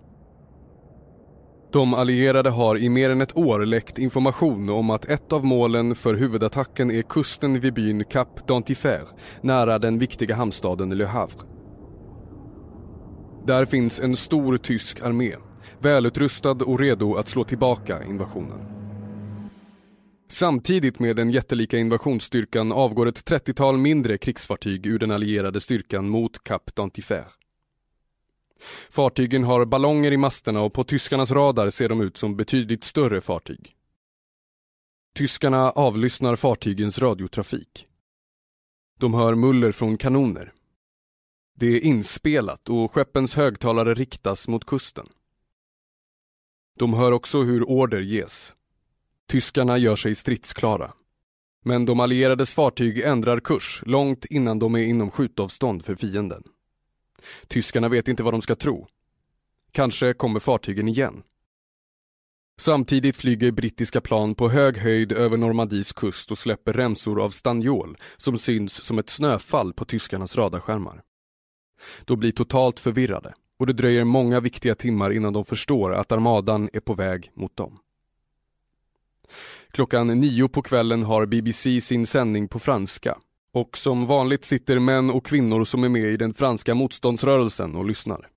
De 1.72 1.94
allierade 1.94 2.50
har 2.50 2.78
i 2.78 2.88
mer 2.88 3.10
än 3.10 3.20
ett 3.20 3.36
år 3.36 3.66
läckt 3.66 3.98
information 3.98 4.68
om 4.68 4.90
att 4.90 5.04
ett 5.04 5.32
av 5.32 5.44
målen 5.44 5.94
för 5.94 6.14
huvudattacken 6.14 6.90
är 6.90 7.02
kusten 7.02 7.60
vid 7.60 7.74
byn 7.74 8.04
Cap 8.04 8.48
d'Antifer, 8.48 9.02
nära 9.40 9.78
den 9.78 9.98
viktiga 9.98 10.34
hamnstaden 10.34 10.90
Le 10.90 11.04
Havre. 11.04 11.46
Där 13.46 13.64
finns 13.64 14.00
en 14.00 14.16
stor 14.16 14.56
tysk 14.56 15.02
armé, 15.02 15.34
välutrustad 15.84 16.50
och 16.64 16.80
redo 16.80 17.14
att 17.14 17.28
slå 17.28 17.44
tillbaka 17.44 18.04
invasionen. 18.04 18.84
Samtidigt 20.28 20.98
med 20.98 21.16
den 21.16 21.30
jättelika 21.30 21.78
invasionsstyrkan 21.78 22.72
avgår 22.72 23.06
ett 23.06 23.30
30-tal 23.30 23.78
mindre 23.78 24.18
krigsfartyg 24.18 24.86
ur 24.86 24.98
den 24.98 25.10
allierade 25.10 25.60
styrkan 25.60 26.08
mot 26.08 26.44
Cap 26.44 26.70
d'Antifer. 26.74 27.24
Fartygen 28.90 29.44
har 29.44 29.64
ballonger 29.64 30.12
i 30.12 30.16
masterna 30.16 30.60
och 30.60 30.72
på 30.72 30.84
tyskarnas 30.84 31.30
radar 31.30 31.70
ser 31.70 31.88
de 31.88 32.00
ut 32.00 32.16
som 32.16 32.36
betydligt 32.36 32.84
större 32.84 33.20
fartyg. 33.20 33.74
Tyskarna 35.14 35.70
avlyssnar 35.70 36.36
fartygens 36.36 36.98
radiotrafik. 36.98 37.86
De 39.00 39.14
hör 39.14 39.34
muller 39.34 39.72
från 39.72 39.96
kanoner. 39.96 40.52
Det 41.56 41.66
är 41.66 41.80
inspelat 41.80 42.68
och 42.68 42.92
skeppens 42.92 43.36
högtalare 43.36 43.94
riktas 43.94 44.48
mot 44.48 44.64
kusten. 44.64 45.06
De 46.78 46.94
hör 46.94 47.12
också 47.12 47.42
hur 47.42 47.68
order 47.68 48.00
ges. 48.00 48.54
Tyskarna 49.28 49.78
gör 49.78 49.96
sig 49.96 50.14
stridsklara. 50.14 50.92
Men 51.64 51.86
de 51.86 52.00
allierades 52.00 52.54
fartyg 52.54 52.98
ändrar 52.98 53.40
kurs 53.40 53.82
långt 53.86 54.24
innan 54.24 54.58
de 54.58 54.74
är 54.74 54.82
inom 54.82 55.10
skjutavstånd 55.10 55.84
för 55.84 55.94
fienden. 55.94 56.42
Tyskarna 57.46 57.88
vet 57.88 58.08
inte 58.08 58.22
vad 58.22 58.34
de 58.34 58.42
ska 58.42 58.54
tro. 58.54 58.86
Kanske 59.72 60.14
kommer 60.14 60.40
fartygen 60.40 60.88
igen. 60.88 61.22
Samtidigt 62.60 63.16
flyger 63.16 63.52
brittiska 63.52 64.00
plan 64.00 64.34
på 64.34 64.48
hög 64.48 64.76
höjd 64.76 65.12
över 65.12 65.36
Normandies 65.36 65.92
kust 65.92 66.30
och 66.30 66.38
släpper 66.38 66.72
remsor 66.72 67.22
av 67.22 67.30
stanniol 67.30 67.96
som 68.16 68.38
syns 68.38 68.84
som 68.84 68.98
ett 68.98 69.10
snöfall 69.10 69.72
på 69.72 69.84
tyskarnas 69.84 70.36
radarskärmar. 70.36 71.02
De 72.04 72.18
blir 72.18 72.32
totalt 72.32 72.80
förvirrade 72.80 73.34
och 73.58 73.66
det 73.66 73.72
dröjer 73.72 74.04
många 74.04 74.40
viktiga 74.40 74.74
timmar 74.74 75.10
innan 75.12 75.32
de 75.32 75.44
förstår 75.44 75.94
att 75.94 76.12
armadan 76.12 76.68
är 76.72 76.80
på 76.80 76.94
väg 76.94 77.30
mot 77.34 77.56
dem. 77.56 77.78
Klockan 79.70 80.06
nio 80.20 80.48
på 80.48 80.62
kvällen 80.62 81.02
har 81.02 81.26
BBC 81.26 81.80
sin 81.80 82.06
sändning 82.06 82.48
på 82.48 82.58
franska 82.58 83.18
och 83.52 83.78
som 83.78 84.06
vanligt 84.06 84.44
sitter 84.44 84.78
män 84.78 85.10
och 85.10 85.26
kvinnor 85.26 85.64
som 85.64 85.84
är 85.84 85.88
med 85.88 86.12
i 86.12 86.16
den 86.16 86.34
franska 86.34 86.74
motståndsrörelsen 86.74 87.76
och 87.76 87.84
lyssnar. 87.84 88.28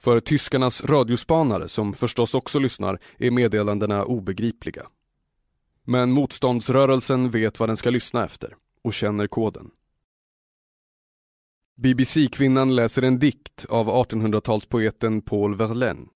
För 0.00 0.20
tyskarnas 0.20 0.84
radiospanare, 0.84 1.68
som 1.68 1.94
förstås 1.94 2.34
också 2.34 2.58
lyssnar, 2.58 2.98
är 3.18 3.30
meddelandena 3.30 4.04
obegripliga. 4.04 4.86
Men 5.84 6.10
motståndsrörelsen 6.10 7.30
vet 7.30 7.60
vad 7.60 7.68
den 7.68 7.76
ska 7.76 7.90
lyssna 7.90 8.24
efter 8.24 8.56
och 8.82 8.92
känner 8.92 9.26
koden. 9.26 9.70
BBC-kvinnan 11.76 12.76
läser 12.76 13.02
en 13.02 13.18
dikt 13.18 13.66
av 13.68 13.88
1800-talspoeten 13.88 15.20
Paul 15.20 15.56
Verlaine. 15.56 16.08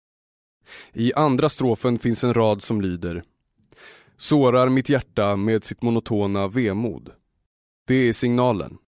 I 0.93 1.15
andra 1.15 1.49
strofen 1.49 1.99
finns 1.99 2.25
en 2.25 2.35
rad 2.35 2.63
som 2.63 2.81
lyder 2.81 3.23
Sårar 4.17 4.69
mitt 4.69 4.89
hjärta 4.89 5.37
med 5.37 5.65
sitt 5.65 5.83
monotona 5.83 6.49
vemod. 6.49 7.13
Det 7.87 7.95
är 7.95 8.13
signalen. 8.13 8.79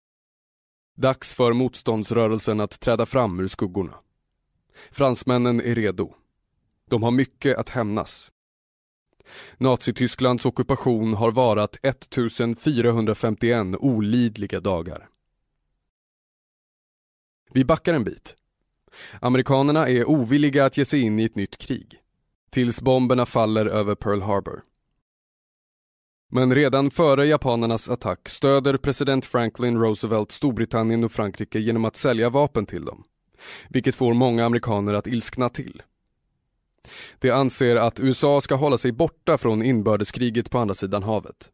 Dags 0.97 1.35
för 1.35 1.53
motståndsrörelsen 1.53 2.61
att 2.61 2.81
träda 2.81 3.07
fram 3.07 3.41
ur 3.41 3.49
skuggorna. 3.49 3.95
Fransmännen 4.91 5.61
är 5.61 5.75
redo. 5.75 6.15
De 6.91 7.03
har 7.03 7.11
mycket 7.11 7.59
att 7.59 7.69
hämnas. 7.69 8.33
Nazitysklands 9.59 10.47
ockupation 10.47 11.15
har 11.15 11.31
varat 11.31 11.77
1451 11.83 13.77
olidliga 13.81 14.61
dagar. 14.61 15.09
Vi 17.53 17.65
backar 17.65 17.95
en 17.95 18.05
bit. 18.05 18.37
Amerikanerna 19.21 19.89
är 19.89 20.09
ovilliga 20.09 20.65
att 20.65 20.77
ge 20.77 20.85
sig 20.85 21.01
in 21.01 21.19
i 21.19 21.25
ett 21.25 21.35
nytt 21.35 21.59
krig. 21.59 21.97
Tills 22.51 22.81
bomberna 22.81 23.27
faller 23.27 23.67
över 23.67 23.95
Pearl 23.95 24.21
Harbor. 24.21 24.63
Men 26.33 26.55
redan 26.55 26.91
före 26.91 27.27
japanernas 27.27 27.89
attack 27.89 28.29
stöder 28.29 28.77
president 28.77 29.27
Franklin 29.27 29.79
Roosevelt 29.79 30.33
Storbritannien 30.33 31.05
och 31.05 31.13
Frankrike 31.13 31.59
genom 31.59 31.85
att 31.85 31.97
sälja 31.97 32.31
vapen 32.31 32.67
till 32.67 32.85
dem. 32.85 33.05
Vilket 33.69 33.95
får 33.95 34.15
många 34.15 34.45
amerikaner 34.45 34.95
att 34.95 35.07
ilskna 35.07 35.49
till. 35.49 35.83
De 37.19 37.31
anser 37.31 37.77
att 37.77 38.01
USA 38.01 38.41
ska 38.41 38.55
hålla 38.55 38.79
sig 38.79 38.93
borta 38.93 39.39
från 39.39 39.63
inbördeskriget 39.63 40.51
på 40.51 40.59
andra 40.59 40.75
sidan 40.75 41.03
havet. 41.03 41.53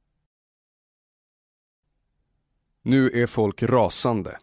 Nu 2.82 3.10
är 3.10 3.26
folk 3.26 3.62
rasande. 3.62 4.38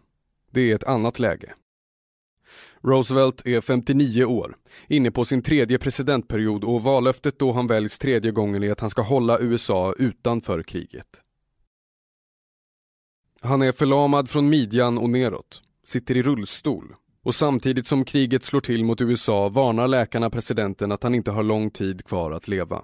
Det 0.54 0.70
är 0.70 0.74
ett 0.74 0.84
annat 0.84 1.18
läge. 1.18 1.54
Roosevelt 2.82 3.46
är 3.46 3.60
59 3.60 4.24
år, 4.24 4.56
inne 4.88 5.10
på 5.10 5.24
sin 5.24 5.42
tredje 5.42 5.78
presidentperiod 5.78 6.64
och 6.64 6.82
vallöftet 6.82 7.38
då 7.38 7.52
han 7.52 7.66
väljs 7.66 7.98
tredje 7.98 8.30
gången 8.30 8.62
är 8.62 8.72
att 8.72 8.80
han 8.80 8.90
ska 8.90 9.02
hålla 9.02 9.38
USA 9.38 9.94
utanför 9.98 10.62
kriget. 10.62 11.22
Han 13.40 13.62
är 13.62 13.72
förlamad 13.72 14.30
från 14.30 14.48
midjan 14.48 14.98
och 14.98 15.10
neråt, 15.10 15.62
sitter 15.84 16.16
i 16.16 16.22
rullstol 16.22 16.94
och 17.22 17.34
samtidigt 17.34 17.86
som 17.86 18.04
kriget 18.04 18.44
slår 18.44 18.60
till 18.60 18.84
mot 18.84 19.00
USA 19.00 19.48
varnar 19.48 19.88
läkarna 19.88 20.30
presidenten 20.30 20.92
att 20.92 21.02
han 21.02 21.14
inte 21.14 21.30
har 21.30 21.42
lång 21.42 21.70
tid 21.70 22.04
kvar 22.04 22.32
att 22.32 22.48
leva. 22.48 22.82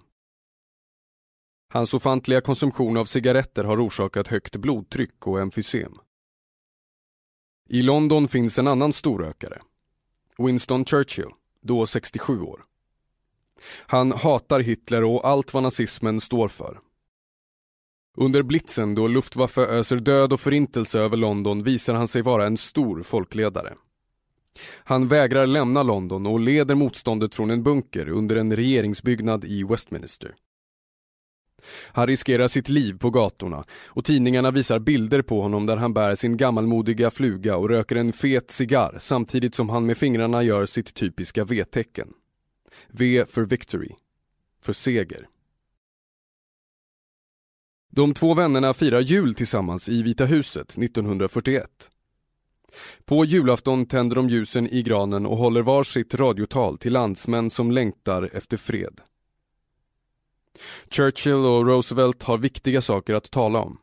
Hans 1.72 1.94
ofantliga 1.94 2.40
konsumtion 2.40 2.96
av 2.96 3.04
cigaretter 3.04 3.64
har 3.64 3.86
orsakat 3.86 4.28
högt 4.28 4.56
blodtryck 4.56 5.26
och 5.26 5.40
emfysem. 5.40 5.92
I 7.72 7.82
London 7.82 8.28
finns 8.28 8.58
en 8.58 8.66
annan 8.66 8.92
storrökare. 8.92 9.58
Winston 10.38 10.84
Churchill, 10.84 11.28
då 11.62 11.86
67 11.86 12.40
år. 12.40 12.60
Han 13.86 14.12
hatar 14.12 14.60
Hitler 14.60 15.04
och 15.04 15.28
allt 15.28 15.54
vad 15.54 15.62
nazismen 15.62 16.20
står 16.20 16.48
för. 16.48 16.80
Under 18.16 18.42
blitzen 18.42 18.94
då 18.94 19.08
Luftwaffe 19.08 19.60
öser 19.60 19.96
död 19.96 20.32
och 20.32 20.40
förintelse 20.40 21.00
över 21.00 21.16
London 21.16 21.62
visar 21.62 21.94
han 21.94 22.08
sig 22.08 22.22
vara 22.22 22.46
en 22.46 22.56
stor 22.56 23.02
folkledare. 23.02 23.74
Han 24.84 25.08
vägrar 25.08 25.46
lämna 25.46 25.82
London 25.82 26.26
och 26.26 26.40
leder 26.40 26.74
motståndet 26.74 27.34
från 27.34 27.50
en 27.50 27.62
bunker 27.62 28.08
under 28.08 28.36
en 28.36 28.56
regeringsbyggnad 28.56 29.44
i 29.44 29.64
Westminster. 29.64 30.34
Han 31.92 32.06
riskerar 32.06 32.48
sitt 32.48 32.68
liv 32.68 32.98
på 32.98 33.10
gatorna 33.10 33.64
och 33.86 34.04
tidningarna 34.04 34.50
visar 34.50 34.78
bilder 34.78 35.22
på 35.22 35.40
honom 35.40 35.66
där 35.66 35.76
han 35.76 35.94
bär 35.94 36.14
sin 36.14 36.36
gammalmodiga 36.36 37.10
fluga 37.10 37.56
och 37.56 37.68
röker 37.68 37.96
en 37.96 38.12
fet 38.12 38.50
cigarr 38.50 38.96
samtidigt 38.98 39.54
som 39.54 39.68
han 39.68 39.86
med 39.86 39.96
fingrarna 39.96 40.42
gör 40.42 40.66
sitt 40.66 40.94
typiska 40.94 41.44
V-tecken. 41.44 42.08
V 42.88 43.24
för 43.28 43.44
victory, 43.44 43.90
för 44.62 44.72
seger. 44.72 45.26
De 47.92 48.14
två 48.14 48.34
vännerna 48.34 48.74
firar 48.74 49.00
jul 49.00 49.34
tillsammans 49.34 49.88
i 49.88 50.02
Vita 50.02 50.24
huset 50.24 50.78
1941. 50.78 51.90
På 53.04 53.24
julafton 53.24 53.86
tänder 53.86 54.16
de 54.16 54.28
ljusen 54.28 54.68
i 54.68 54.82
granen 54.82 55.26
och 55.26 55.36
håller 55.36 55.62
var 55.62 55.84
sitt 55.84 56.14
radiotal 56.14 56.78
till 56.78 56.92
landsmän 56.92 57.50
som 57.50 57.70
längtar 57.70 58.30
efter 58.32 58.56
fred. 58.56 59.00
Churchill 60.90 61.34
och 61.34 61.66
Roosevelt 61.66 62.22
har 62.22 62.38
viktiga 62.38 62.80
saker 62.80 63.14
att 63.14 63.30
tala 63.30 63.60
om. 63.60 63.78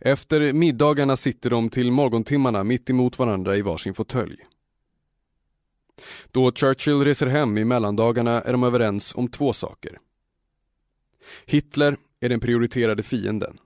Efter 0.00 0.52
middagarna 0.52 1.16
sitter 1.16 1.50
de 1.50 1.70
till 1.70 1.92
morgontimmarna 1.92 2.64
mitt 2.64 2.90
emot 2.90 3.18
varandra 3.18 3.56
i 3.56 3.62
varsin 3.62 3.94
fåtölj. 3.94 4.36
Då 6.30 6.52
Churchill 6.52 7.04
reser 7.04 7.26
hem 7.26 7.58
i 7.58 7.64
mellandagarna 7.64 8.42
är 8.42 8.52
de 8.52 8.62
överens 8.62 9.14
om 9.14 9.28
två 9.28 9.52
saker. 9.52 9.98
Hitler 11.46 11.96
är 12.20 12.28
den 12.28 12.40
prioriterade 12.40 13.02
fienden. 13.02 13.58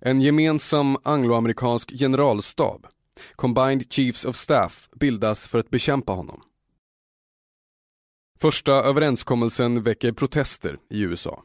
En 0.00 0.20
gemensam 0.20 0.96
angloamerikansk 1.02 1.90
generalstab, 1.98 2.86
Combined 3.32 3.92
Chiefs 3.92 4.24
of 4.24 4.36
Staff, 4.36 4.88
bildas 4.92 5.48
för 5.48 5.58
att 5.58 5.70
bekämpa 5.70 6.12
honom. 6.12 6.42
Första 8.38 8.72
överenskommelsen 8.72 9.82
väcker 9.82 10.12
protester 10.12 10.78
i 10.90 11.02
USA. 11.02 11.42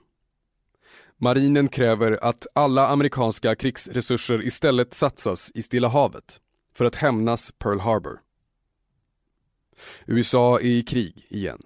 Marinen 1.17 1.67
kräver 1.67 2.19
att 2.23 2.47
alla 2.53 2.87
amerikanska 2.87 3.55
krigsresurser 3.55 4.45
istället 4.45 4.93
satsas 4.93 5.51
i 5.53 5.61
Stilla 5.61 5.87
havet 5.87 6.39
för 6.73 6.85
att 6.85 6.95
hämnas 6.95 7.51
Pearl 7.57 7.79
Harbor. 7.79 8.19
USA 10.05 10.59
är 10.59 10.65
i 10.65 10.83
krig 10.83 11.25
igen. 11.29 11.61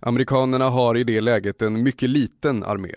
Amerikanerna 0.00 0.70
har 0.70 0.96
i 0.96 1.04
det 1.04 1.20
läget 1.20 1.62
en 1.62 1.82
mycket 1.82 2.10
liten 2.10 2.64
armé. 2.64 2.94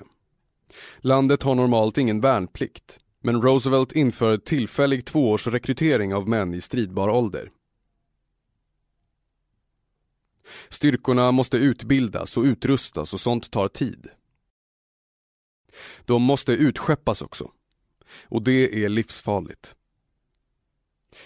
Landet 1.00 1.44
har 1.44 1.56
normalt 1.56 1.98
ingen 1.98 2.22
värnplikt, 2.22 3.00
men 3.24 3.42
Roosevelt 3.42 3.92
inför 3.92 4.38
tillfällig 4.38 5.06
tvåårsrekrytering 5.06 6.16
av 6.16 6.30
män 6.30 6.54
i 6.54 6.62
stridbar 6.62 7.10
ålder. 7.10 7.50
Styrkorna 10.70 11.32
måste 11.32 11.58
utbildas 11.58 12.38
och 12.38 12.44
utrustas 12.44 13.14
och 13.14 13.20
sånt 13.20 13.52
tar 13.52 13.68
tid. 13.68 14.08
De 16.06 16.22
måste 16.22 16.54
utskeppas 16.54 17.22
också. 17.22 17.52
Och 18.24 18.42
det 18.42 18.84
är 18.84 18.90
livsfarligt. 18.90 19.76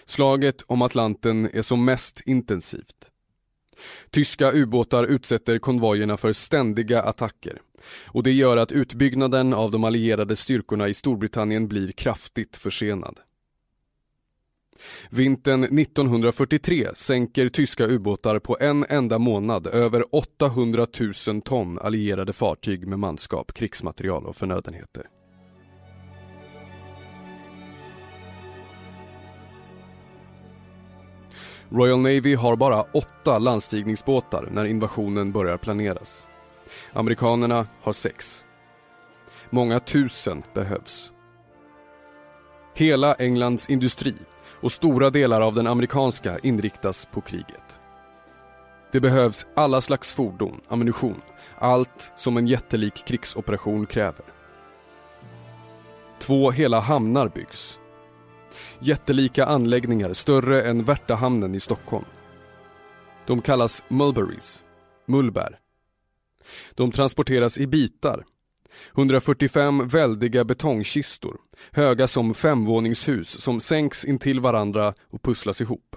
Slaget 0.05 0.61
om 0.67 0.81
Atlanten 0.81 1.49
är 1.53 1.61
som 1.61 1.85
mest 1.85 2.21
intensivt. 2.25 3.11
Tyska 4.09 4.51
ubåtar 4.51 5.03
utsätter 5.03 5.59
konvojerna 5.59 6.17
för 6.17 6.33
ständiga 6.33 7.01
attacker 7.01 7.61
och 8.05 8.23
det 8.23 8.31
gör 8.31 8.57
att 8.57 8.71
utbyggnaden 8.71 9.53
av 9.53 9.71
de 9.71 9.83
allierade 9.83 10.35
styrkorna 10.35 10.87
i 10.87 10.93
Storbritannien 10.93 11.67
blir 11.67 11.91
kraftigt 11.91 12.57
försenad. 12.57 13.19
Vintern 15.09 15.63
1943 15.63 16.89
sänker 16.95 17.49
tyska 17.49 17.85
ubåtar 17.85 18.39
på 18.39 18.57
en 18.59 18.85
enda 18.89 19.19
månad 19.19 19.67
över 19.67 20.15
800 20.15 20.87
000 21.27 21.41
ton 21.41 21.79
allierade 21.79 22.33
fartyg 22.33 22.87
med 22.87 22.99
manskap, 22.99 23.53
krigsmaterial 23.53 24.25
och 24.25 24.35
förnödenheter. 24.35 25.03
Royal 31.69 31.99
Navy 31.99 32.35
har 32.35 32.55
bara 32.55 32.81
åtta 32.81 33.39
landstigningsbåtar 33.39 34.49
när 34.51 34.65
invasionen 34.65 35.31
börjar 35.31 35.57
planeras. 35.57 36.27
Amerikanerna 36.93 37.67
har 37.81 37.93
sex. 37.93 38.45
Många 39.49 39.79
tusen 39.79 40.43
behövs. 40.53 41.11
Hela 42.75 43.13
Englands 43.13 43.69
industri 43.69 44.15
och 44.65 44.71
stora 44.71 45.09
delar 45.09 45.41
av 45.41 45.55
den 45.55 45.67
amerikanska 45.67 46.39
inriktas 46.39 47.05
på 47.05 47.21
kriget. 47.21 47.81
Det 48.91 48.99
behövs 48.99 49.47
alla 49.55 49.81
slags 49.81 50.15
fordon, 50.15 50.61
ammunition, 50.67 51.21
allt 51.57 52.13
som 52.15 52.37
en 52.37 52.47
jättelik 52.47 53.05
krigsoperation 53.05 53.85
kräver. 53.85 54.25
Två 56.19 56.51
hela 56.51 56.79
hamnar 56.79 57.27
byggs. 57.27 57.79
Jättelika 58.79 59.45
anläggningar 59.45 60.13
större 60.13 60.61
än 60.61 60.83
Värtahamnen 60.83 61.55
i 61.55 61.59
Stockholm. 61.59 62.05
De 63.25 63.41
kallas 63.41 63.83
mulberries, 63.87 64.63
mullbär. 65.07 65.59
De 66.75 66.91
transporteras 66.91 67.57
i 67.57 67.67
bitar 67.67 68.25
145 68.95 69.87
väldiga 69.87 70.43
betongkistor, 70.43 71.37
höga 71.71 72.07
som 72.07 72.33
femvåningshus 72.33 73.41
som 73.41 73.59
sänks 73.59 74.05
intill 74.05 74.39
varandra 74.39 74.93
och 75.09 75.21
pusslas 75.21 75.61
ihop. 75.61 75.95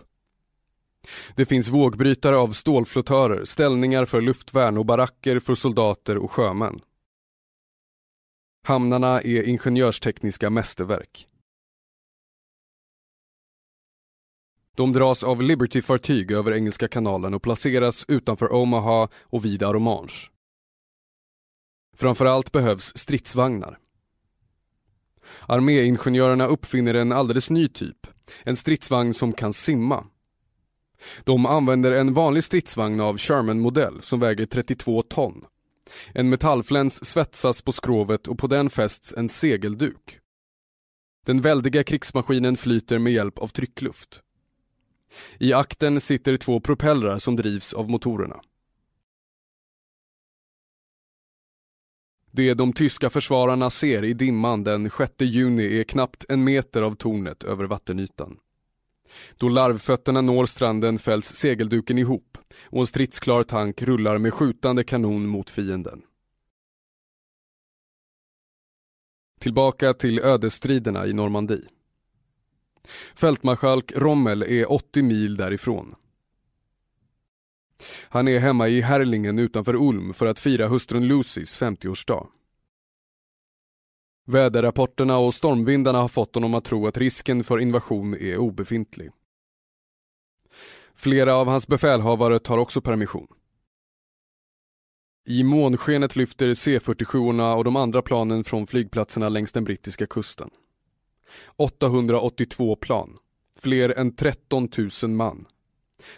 Det 1.35 1.45
finns 1.45 1.69
vågbrytare 1.69 2.37
av 2.37 2.49
stålflottörer, 2.49 3.45
ställningar 3.45 4.07
för 4.07 4.21
luftvärn 4.21 4.79
och 4.79 4.87
baracker 4.87 5.41
för 5.41 5.55
soldater 5.55 6.19
och 6.19 6.31
sjömän. 6.31 6.81
Hamnarna 8.67 9.21
är 9.21 9.43
ingenjörstekniska 9.43 10.51
mästerverk. 10.51 11.29
De 14.77 14.93
dras 14.93 15.25
av 15.25 15.43
Liberty-fartyg 15.43 16.31
över 16.31 16.53
Engelska 16.53 16.89
kanalen 16.89 17.35
och 17.35 17.43
placeras 17.43 18.05
utanför 18.09 18.53
Omaha 18.53 19.09
och 19.23 19.45
vid 19.45 19.63
Aromanche. 19.63 20.31
Framförallt 21.99 22.53
behövs 22.53 22.93
stridsvagnar. 22.97 23.79
Arméingenjörerna 25.47 26.47
uppfinner 26.47 26.95
en 26.95 27.13
alldeles 27.13 27.51
ny 27.51 27.69
typ, 27.69 28.07
en 28.43 28.57
stridsvagn 28.57 29.15
som 29.15 29.33
kan 29.33 29.53
simma. 29.53 30.07
De 31.25 31.47
använder 31.47 31.93
en 31.93 32.15
vanlig 32.15 32.45
stridsvagn 32.45 33.01
av 33.01 33.19
Sherman-modell 33.19 34.03
som 34.03 34.21
väger 34.21 34.47
32 34.47 35.03
ton. 35.03 35.45
En 36.13 36.29
metallfläns 36.29 37.05
svetsas 37.05 37.63
på 37.63 37.73
skrovet 37.73 38.29
och 38.29 38.39
på 38.39 38.47
den 38.47 38.71
fästs 38.71 39.15
en 39.17 39.29
segelduk. 39.29 40.19
Den 41.27 41.41
väldiga 41.41 41.85
krigsmaskinen 41.85 42.57
flyter 42.57 42.99
med 42.99 43.13
hjälp 43.13 43.39
av 43.39 43.49
tryckluft. 43.49 44.21
I 45.39 45.53
akten 45.53 46.01
sitter 46.01 46.37
två 46.37 46.61
propellrar 46.61 47.19
som 47.19 47.37
drivs 47.37 47.75
av 47.75 47.91
motorerna. 47.91 48.41
Det 52.31 52.55
de 52.55 52.73
tyska 52.73 53.11
försvararna 53.11 53.71
ser 53.71 54.05
i 54.05 54.15
dimman 54.15 54.65
den 54.65 54.91
6 54.91 55.13
juni 55.19 55.81
är 55.81 55.85
knappt 55.85 56.25
en 56.29 56.45
meter 56.45 56.83
av 56.83 56.95
tornet 56.95 57.45
över 57.45 57.65
vattenytan. 57.65 58.39
Då 59.37 59.49
larvfötterna 59.49 60.21
når 60.21 60.47
stranden 60.47 60.99
fälls 60.99 61.35
segelduken 61.35 61.99
ihop 61.99 62.39
och 62.65 62.81
en 62.81 62.87
stridsklar 62.87 63.43
tank 63.43 63.83
rullar 63.83 64.19
med 64.19 64.35
skjutande 64.35 64.85
kanon 64.85 65.27
mot 65.27 65.51
fienden. 65.51 66.03
Tillbaka 69.41 69.93
till 69.93 70.19
ödesstriderna 70.19 71.07
i 71.07 71.13
Normandie. 71.13 71.63
Fältmarskalk 73.15 73.93
Rommel 73.97 74.43
är 74.43 74.73
80 74.73 75.03
mil 75.03 75.37
därifrån. 75.37 75.95
Han 78.09 78.29
är 78.29 78.39
hemma 78.39 78.69
i 78.69 78.81
Herlingen 78.81 79.39
utanför 79.39 79.75
Ulm 79.75 80.15
för 80.15 80.27
att 80.27 80.39
fira 80.39 80.69
hustrun 80.69 81.09
Lucys 81.09 81.63
50-årsdag. 81.63 82.27
Väderrapporterna 84.27 85.19
och 85.19 85.35
stormvindarna 85.35 85.99
har 85.99 86.09
fått 86.09 86.35
honom 86.35 86.55
att 86.55 86.65
tro 86.65 86.87
att 86.87 86.99
risken 86.99 87.45
för 87.45 87.61
invasion 87.61 88.15
är 88.15 88.39
obefintlig. 88.39 89.11
Flera 90.95 91.35
av 91.35 91.47
hans 91.47 91.67
befälhavare 91.67 92.39
tar 92.39 92.59
också 92.59 92.81
permission. 92.81 93.27
I 95.27 95.45
månskenet 95.45 96.17
lyfter 96.17 96.55
C-47 96.55 97.57
och 97.57 97.65
de 97.65 97.77
andra 97.77 98.03
planen 98.03 98.45
från 98.45 98.67
flygplatserna 98.67 99.29
längs 99.29 99.53
den 99.53 99.65
brittiska 99.65 100.07
kusten. 100.07 100.51
882 101.57 102.77
plan, 102.77 103.19
fler 103.61 103.99
än 103.99 104.17
13 104.17 104.69
000 105.03 105.11
man. 105.11 105.47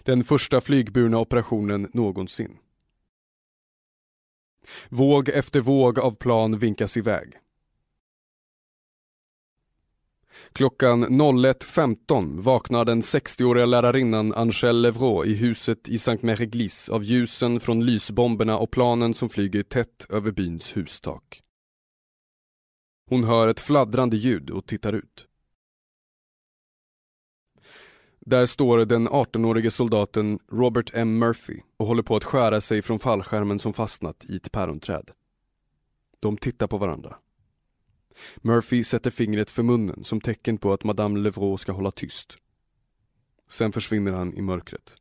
Den 0.03 0.25
första 0.25 0.61
flygburna 0.61 1.19
operationen 1.19 1.91
någonsin. 1.93 2.59
Våg 4.89 5.29
efter 5.29 5.61
våg 5.61 5.99
av 5.99 6.15
plan 6.15 6.59
vinkas 6.59 6.97
iväg. 6.97 7.33
Klockan 10.53 11.05
01.15 11.05 12.41
vaknar 12.41 12.85
den 12.85 13.01
60-åriga 13.01 13.67
lärarinnan 13.67 14.35
Angèle 14.35 14.73
Levrault 14.73 15.27
i 15.27 15.35
huset 15.35 15.89
i 15.89 15.99
Saint 15.99 16.23
Mère 16.23 16.91
av 16.91 17.05
ljusen 17.05 17.61
från 17.61 17.87
lysbomberna 17.87 18.59
och 18.59 18.71
planen 18.71 19.15
som 19.15 19.29
flyger 19.29 19.63
tätt 19.63 20.07
över 20.09 20.33
byns 20.33 20.77
hustak. 20.77 21.43
Hon 23.09 23.25
hör 23.25 23.49
ett 23.49 23.61
fladdrande 23.61 24.17
ljud 24.17 24.51
och 24.51 24.67
tittar 24.67 24.93
ut. 24.93 25.27
Där 28.27 28.47
står 28.47 28.85
den 28.85 29.09
18-årige 29.09 29.71
soldaten 29.71 30.39
Robert 30.53 30.91
M. 30.95 31.19
Murphy 31.19 31.61
och 31.77 31.87
håller 31.87 32.03
på 32.03 32.17
att 32.17 32.25
skära 32.25 32.61
sig 32.61 32.83
från 32.83 32.99
fallskärmen 32.99 33.59
som 33.59 33.73
fastnat 33.73 34.25
i 34.29 34.37
ett 34.37 34.53
päronträd. 34.53 35.11
De 36.23 36.37
tittar 36.37 36.67
på 36.67 36.79
varandra. 36.79 37.17
Murphy 38.37 38.85
sätter 38.85 39.11
fingret 39.11 39.51
för 39.51 39.63
munnen 39.63 40.05
som 40.05 40.21
tecken 40.21 40.59
på 40.59 40.73
att 40.73 40.85
Madame 40.85 41.19
Levrault 41.19 41.61
ska 41.61 41.73
hålla 41.73 41.91
tyst. 41.91 42.39
Sen 43.49 43.73
försvinner 43.73 44.13
han 44.13 44.35
i 44.35 44.43
mörkret. 44.43 44.97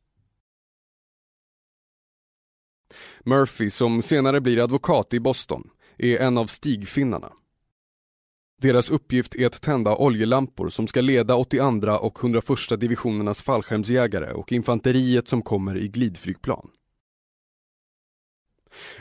Murphy, 3.20 3.70
som 3.70 4.02
senare 4.02 4.40
blir 4.40 4.64
advokat 4.64 5.14
i 5.14 5.20
Boston, 5.20 5.70
är 5.96 6.18
en 6.18 6.38
av 6.38 6.46
stigfinnarna. 6.46 7.32
Deras 8.60 8.90
uppgift 8.90 9.34
är 9.34 9.46
att 9.46 9.60
tända 9.60 9.96
oljelampor 9.96 10.68
som 10.68 10.86
ska 10.86 11.00
leda 11.00 11.36
82 11.36 11.90
och 11.90 12.18
101 12.24 12.80
divisionernas 12.80 13.42
fallskärmsjägare 13.42 14.32
och 14.32 14.52
infanteriet 14.52 15.28
som 15.28 15.42
kommer 15.42 15.76
i 15.76 15.88
glidflygplan. 15.88 16.70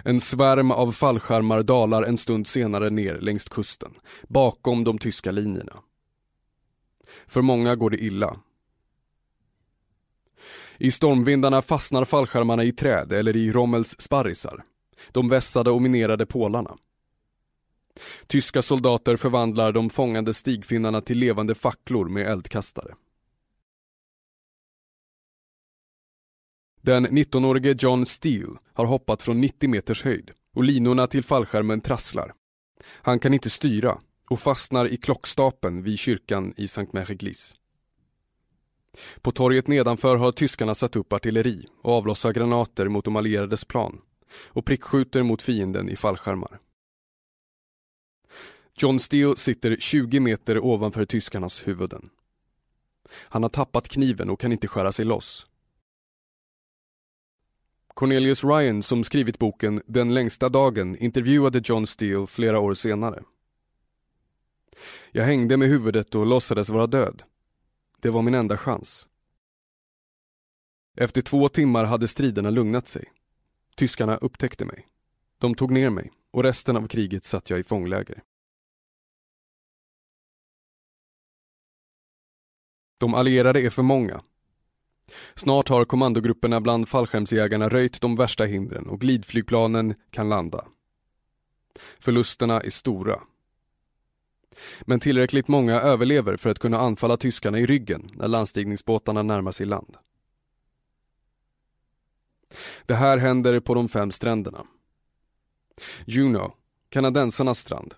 En 0.04 0.19
svärm 0.19 0.72
av 0.72 0.91
fallskärmar 0.91 1.63
dalar 1.63 2.04
en 2.04 2.17
stund 2.17 2.48
senare 2.48 2.89
ner 2.89 3.19
längs 3.19 3.50
kusten, 3.50 3.91
bakom 4.28 4.84
de 4.84 4.98
tyska 4.98 5.32
linjerna. 5.32 5.74
För 7.28 7.41
många 7.41 7.76
går 7.76 7.89
det 7.89 8.04
illa. 8.04 8.39
I 10.78 10.91
stormvindarna 10.91 11.62
fastnar 11.62 12.06
fallskärmarna 12.06 12.63
i 12.63 12.72
träd 12.72 13.12
eller 13.13 13.36
i 13.36 13.52
Rommels 13.52 14.02
sparrisar, 14.02 14.63
de 15.12 15.30
vässade 15.30 15.72
och 15.72 15.82
minerade 15.82 16.26
pålarna. 16.26 16.78
Tyska 18.27 18.62
soldater 18.62 19.15
förvandlar 19.15 19.71
de 19.71 19.89
fångade 19.89 20.33
stigfinnarna 20.33 21.01
till 21.01 21.17
levande 21.17 21.55
facklor 21.55 22.09
med 22.09 22.27
eldkastare. 22.31 22.95
Den 26.81 27.07
19-årige 27.07 27.75
John 27.79 28.05
Steele 28.05 28.53
har 28.73 28.85
hoppat 28.85 29.21
från 29.21 29.41
90 29.41 29.69
meters 29.69 30.03
höjd 30.03 30.31
och 30.55 30.63
linorna 30.63 31.07
till 31.07 31.23
fallskärmen 31.23 31.81
trasslar. 31.81 32.33
Han 32.85 33.19
kan 33.19 33.33
inte 33.33 33.49
styra 33.49 33.97
och 34.29 34.39
fastnar 34.39 34.88
i 34.88 34.97
klockstapeln 34.97 35.83
vid 35.83 35.99
kyrkan 35.99 36.53
i 36.57 36.67
Sankt 36.67 36.93
Mère 36.93 37.55
På 39.21 39.31
torget 39.31 39.67
nedanför 39.67 40.15
har 40.15 40.31
tyskarna 40.31 40.75
satt 40.75 40.95
upp 40.95 41.13
artilleri 41.13 41.67
och 41.81 41.93
avlossar 41.93 42.33
granater 42.33 42.88
mot 42.88 43.05
de 43.05 43.15
allierades 43.15 43.65
plan 43.65 44.01
och 44.47 44.65
prickskjuter 44.65 45.23
mot 45.23 45.41
fienden 45.41 45.89
i 45.89 45.95
fallskärmar. 45.95 46.59
John 48.81 48.99
Steele 48.99 49.37
sitter 49.37 49.75
20 49.79 50.19
meter 50.19 50.65
ovanför 50.65 51.05
tyskarnas 51.05 51.67
huvuden. 51.67 52.09
Han 53.11 53.43
har 53.43 53.49
tappat 53.49 53.87
kniven 53.87 54.29
och 54.29 54.39
kan 54.39 54.51
inte 54.51 54.67
skära 54.67 54.91
sig 54.91 55.05
loss. 55.05 55.47
Cornelius 57.87 58.43
Ryan 58.43 58.83
som 58.83 59.03
skrivit 59.03 59.39
boken 59.39 59.81
Den 59.85 60.13
längsta 60.13 60.49
dagen 60.49 60.97
intervjuade 60.97 61.61
John 61.63 61.87
Steele 61.87 62.27
flera 62.27 62.59
år 62.59 62.73
senare. 62.73 63.23
Jag 65.11 65.23
hängde 65.23 65.57
med 65.57 65.67
huvudet 65.67 66.15
och 66.15 66.25
låtsades 66.25 66.69
vara 66.69 66.87
död. 66.87 67.23
Det 67.99 68.09
var 68.09 68.21
min 68.21 68.35
enda 68.35 68.57
chans. 68.57 69.07
Efter 70.97 71.21
två 71.21 71.49
timmar 71.49 71.85
hade 71.85 72.07
striderna 72.07 72.49
lugnat 72.49 72.87
sig. 72.87 73.05
Tyskarna 73.75 74.17
upptäckte 74.17 74.65
mig. 74.65 74.87
De 75.37 75.55
tog 75.55 75.71
ner 75.71 75.89
mig 75.89 76.11
och 76.31 76.43
resten 76.43 76.77
av 76.77 76.87
kriget 76.87 77.25
satt 77.25 77.49
jag 77.49 77.59
i 77.59 77.63
fångläger. 77.63 78.23
De 82.99 83.13
allierade 83.13 83.62
är 83.62 83.69
för 83.69 83.83
många 83.83 84.21
Snart 85.35 85.69
har 85.69 85.85
kommandogrupperna 85.85 86.62
bland 86.62 86.89
fallskärmsjägarna 86.89 87.69
röjt 87.69 88.01
de 88.01 88.15
värsta 88.15 88.45
hindren 88.45 88.88
och 88.88 89.01
glidflygplanen 89.01 89.95
kan 90.09 90.29
landa. 90.29 90.65
Förlusterna 91.99 92.62
är 92.62 92.69
stora. 92.69 93.19
Men 94.81 94.99
tillräckligt 94.99 95.47
många 95.47 95.81
överlever 95.81 96.38
för 96.38 96.49
att 96.49 96.59
kunna 96.59 96.79
anfalla 96.79 97.17
tyskarna 97.17 97.59
i 97.59 97.65
ryggen 97.65 98.12
när 98.13 98.27
landstigningsbåtarna 98.27 99.23
närmar 99.23 99.51
sig 99.51 99.65
land. 99.65 99.97
Det 102.85 102.95
här 102.95 103.17
händer 103.17 103.59
på 103.59 103.73
de 103.73 103.89
fem 103.89 104.12
stränderna. 104.12 104.65
Juno, 106.05 106.53
kanadensarnas 106.89 107.59
strand. 107.59 107.93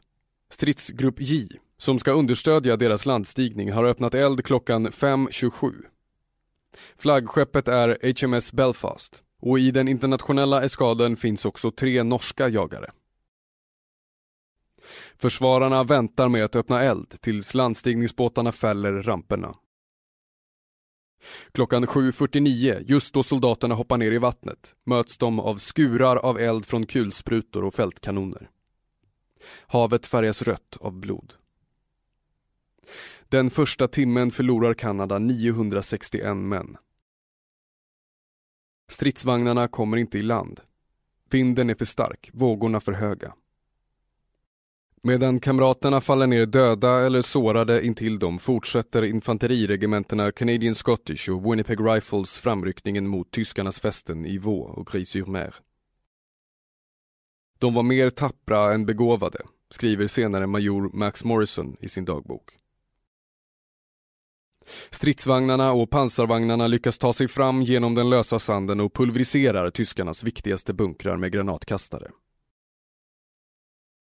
Stridsgrupp 0.50 1.22
J, 1.22 1.48
som 1.82 2.00
ska 2.00 2.12
understödja 2.12 2.78
deras 2.78 3.06
landstigning, 3.06 3.72
har 3.72 3.84
öppnat 3.84 4.16
eld 4.16 4.46
klockan 4.46 4.88
5.27 4.88 5.74
Flaggskeppet 6.98 7.68
är 7.68 7.98
HMS 8.22 8.54
Belfast 8.54 9.24
och 9.42 9.60
i 9.60 9.72
den 9.72 9.88
internationella 9.88 10.64
eskaden 10.64 11.18
finns 11.18 11.46
också 11.46 11.72
tre 11.72 12.04
norska 12.04 12.50
jagare. 12.50 12.92
Försvararna 15.18 15.84
väntar 15.84 16.30
med 16.30 16.46
att 16.46 16.56
öppna 16.56 16.84
eld 16.84 17.22
tills 17.22 17.54
landstigningsbåtarna 17.54 18.52
fäller 18.52 18.92
ramperna. 18.92 19.56
Klockan 21.52 21.86
7.49, 21.86 22.84
just 22.86 23.14
då 23.14 23.24
soldaterna 23.24 23.76
hoppar 23.76 23.98
ner 23.98 24.12
i 24.12 24.18
vattnet, 24.18 24.76
möts 24.86 25.18
de 25.18 25.40
av 25.40 25.58
skurar 25.58 26.16
av 26.16 26.40
eld 26.40 26.66
från 26.66 26.86
kulsprutor 26.86 27.64
och 27.64 27.74
fältkanoner. 27.74 28.50
Havet 29.68 30.06
färgas 30.06 30.42
rött 30.42 30.78
av 30.80 30.94
blod. 30.94 31.34
Den 33.30 33.50
första 33.50 33.88
timmen 33.88 34.32
förlorar 34.32 34.74
Kanada 34.74 35.20
961 35.20 36.38
män. 36.38 36.78
Stridsvagnarna 38.92 39.68
kommer 39.68 39.98
inte 39.98 40.18
i 40.18 40.24
land. 40.24 40.62
Vinden 41.30 41.70
är 41.70 41.76
för 41.76 41.86
stark, 41.86 42.30
vågorna 42.34 42.80
för 42.80 42.92
höga. 42.92 43.34
Medan 45.04 45.40
kamraterna 45.40 46.02
faller 46.02 46.28
ner 46.28 46.46
döda 46.46 47.06
eller 47.06 47.22
sårade 47.22 47.86
intill 47.86 48.20
dem 48.20 48.40
fortsätter 48.40 49.04
infanteriregementena 49.04 50.32
Canadian 50.32 50.76
Scottish 50.76 51.30
och 51.30 51.46
Winnipeg 51.46 51.80
Rifles 51.80 52.42
framryckningen 52.42 53.08
mot 53.08 53.32
tyskarnas 53.32 53.80
fästen 53.80 54.26
i 54.26 54.38
Vaux 54.38 54.78
och 54.78 54.88
Gris-sur-Mer. 54.88 55.56
De 57.60 57.74
var 57.74 57.84
mer 57.84 58.10
tappra 58.10 58.74
än 58.74 58.86
begåvade, 58.86 59.40
skriver 59.70 60.08
senare 60.08 60.48
major 60.48 60.90
Max 60.94 61.24
Morrison 61.24 61.78
i 61.80 61.90
sin 61.90 62.06
dagbok. 62.06 62.61
Stridsvagnarna 64.90 65.72
och 65.72 65.90
pansarvagnarna 65.90 66.68
lyckas 66.68 66.98
ta 66.98 67.14
sig 67.14 67.28
fram 67.28 67.62
genom 67.62 67.96
den 67.96 68.10
lösa 68.10 68.40
sanden 68.40 68.80
och 68.80 68.94
pulveriserar 68.94 69.70
tyskarnas 69.70 70.24
viktigaste 70.24 70.74
bunkrar 70.74 71.18
med 71.18 71.32
granatkastare. 71.32 72.12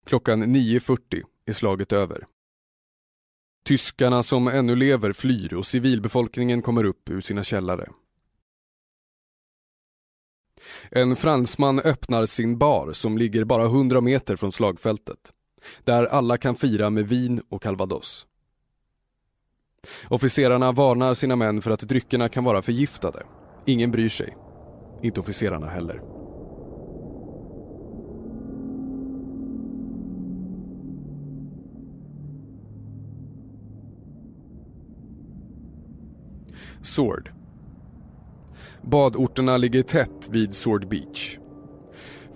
Klockan 0.07 0.45
9.40 0.57 1.23
är 1.47 1.53
slaget 1.53 1.93
över. 1.93 2.27
Tyskarna 3.64 4.23
som 4.23 4.49
ännu 4.49 4.77
lever 4.77 5.12
flyr 5.12 5.55
och 5.55 5.67
civilbefolkningen 5.67 6.62
kommer 6.62 6.85
upp 6.85 7.11
ur 7.11 7.21
sina 7.21 7.45
källare. 7.45 7.89
En 10.91 11.17
fransman 11.17 11.81
öppnar 11.81 12.27
sin 12.27 12.59
bar 12.59 12.93
som 12.93 13.19
ligger 13.19 13.45
bara 13.45 13.64
100 13.64 14.01
meter 14.01 14.37
från 14.37 14.53
slagfältet. 14.53 15.33
Där 15.85 16.05
alla 16.05 16.39
kan 16.39 16.57
fira 16.57 16.91
med 16.91 17.09
vin 17.09 17.43
och 17.49 17.62
calvados. 17.62 18.27
Officerarna 20.09 20.72
varnar 20.72 21.14
sina 21.14 21.37
män 21.37 21.62
för 21.62 21.70
att 21.70 21.80
dryckerna 21.80 22.28
kan 22.28 22.45
vara 22.45 22.62
förgiftade. 22.62 23.22
Ingen 23.66 23.91
bryr 23.91 24.09
sig. 24.09 24.37
Inte 25.03 25.20
officerarna 25.20 25.66
heller. 25.66 26.01
Sword. 36.82 37.30
Badorterna 38.82 39.57
ligger 39.57 39.82
tätt 39.82 40.28
vid 40.30 40.55
Sword 40.55 40.89
Beach. 40.89 41.39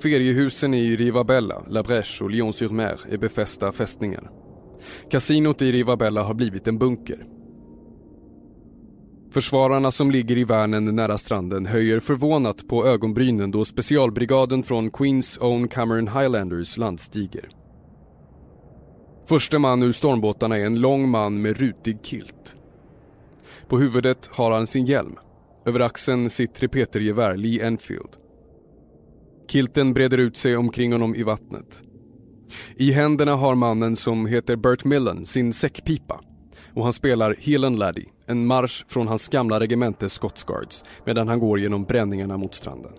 Feriehusen 0.03 0.75
i 0.75 0.97
Rivabella, 0.97 1.65
La 1.69 1.83
Brèche 1.83 2.23
och 2.23 2.31
Lyon-sur-Mer 2.31 3.01
är 3.11 3.19
befästa 3.19 3.73
fästningar. 3.73 4.31
Kasinot 5.11 5.63
i 5.63 5.73
Rivabella 5.73 6.23
har 6.23 6.35
blivit 6.35 6.69
en 6.69 6.79
bunker. 6.79 7.27
Försvararna 9.31 9.91
som 9.91 10.11
ligger 10.11 10.39
i 10.39 10.45
värnen 10.45 10.97
nära 10.97 11.19
stranden 11.19 11.67
höjer 11.67 12.01
förvånat 12.01 12.69
på 12.69 12.87
ögonbrynen 12.87 13.51
då 13.51 13.65
specialbrigaden 13.65 14.63
från 14.63 14.91
Queens 14.91 15.39
Own 15.41 15.69
Cameron 15.69 16.09
Highlanders 16.09 16.77
landstiger. 16.77 17.49
Förste 19.27 19.59
man 19.59 19.83
ur 19.83 19.93
stormbåtarna 19.93 20.59
är 20.59 20.67
en 20.67 20.81
lång 20.81 21.09
man 21.09 21.43
med 21.43 21.57
rutig 21.57 21.99
kilt. 22.03 22.57
På 23.69 23.79
huvudet 23.79 24.31
har 24.33 24.51
han 24.51 24.67
sin 24.67 24.87
hjälm. 24.87 25.17
Över 25.67 25.81
axeln 25.81 26.31
sitt 26.31 26.63
repetergevär 26.63 27.37
Lee 27.37 27.67
Enfield. 27.67 28.11
Kilten 29.49 29.95
breder 29.95 30.19
ut 30.19 30.37
sig 30.37 30.57
omkring 30.57 30.93
honom 30.93 31.15
i 31.15 31.23
vattnet. 31.23 31.83
I 32.77 32.93
händerna 32.93 33.37
har 33.37 33.55
mannen 33.55 33.97
som 33.97 34.27
heter 34.27 34.57
Bert 34.57 34.85
Millen 34.85 35.27
sin 35.27 35.53
säckpipa 35.53 36.21
och 36.75 36.85
han 36.85 36.93
spelar 36.93 37.37
Helen 37.39 37.77
Laddie, 37.77 38.09
en 38.31 38.47
marsch 38.47 38.85
från 38.89 39.09
hans 39.09 39.29
gamla 39.29 39.61
regemente 39.61 40.09
Scotsguards 40.09 40.85
medan 41.07 41.29
han 41.29 41.41
går 41.41 41.61
genom 41.61 41.85
bränningarna 41.85 42.37
mot 42.37 42.55
stranden. 42.55 42.93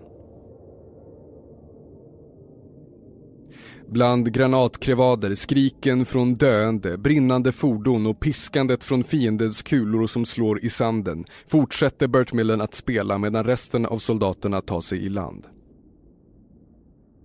Bland 3.88 4.32
granatkrevader, 4.32 5.34
skriken 5.34 6.04
från 6.04 6.34
döende, 6.34 6.98
brinnande 6.98 7.52
fordon 7.52 8.06
och 8.06 8.20
piskandet 8.20 8.84
från 8.84 9.04
fiendens 9.04 9.62
kulor 9.62 10.06
som 10.06 10.24
slår 10.24 10.64
i 10.64 10.70
sanden 10.70 11.24
fortsätter 11.46 12.08
Bert 12.08 12.32
Millen 12.32 12.60
att 12.60 12.74
spela 12.74 13.18
medan 13.18 13.44
resten 13.44 13.86
av 13.86 13.96
soldaterna 13.96 14.60
tar 14.60 14.80
sig 14.80 15.04
i 15.04 15.08
land. 15.08 15.46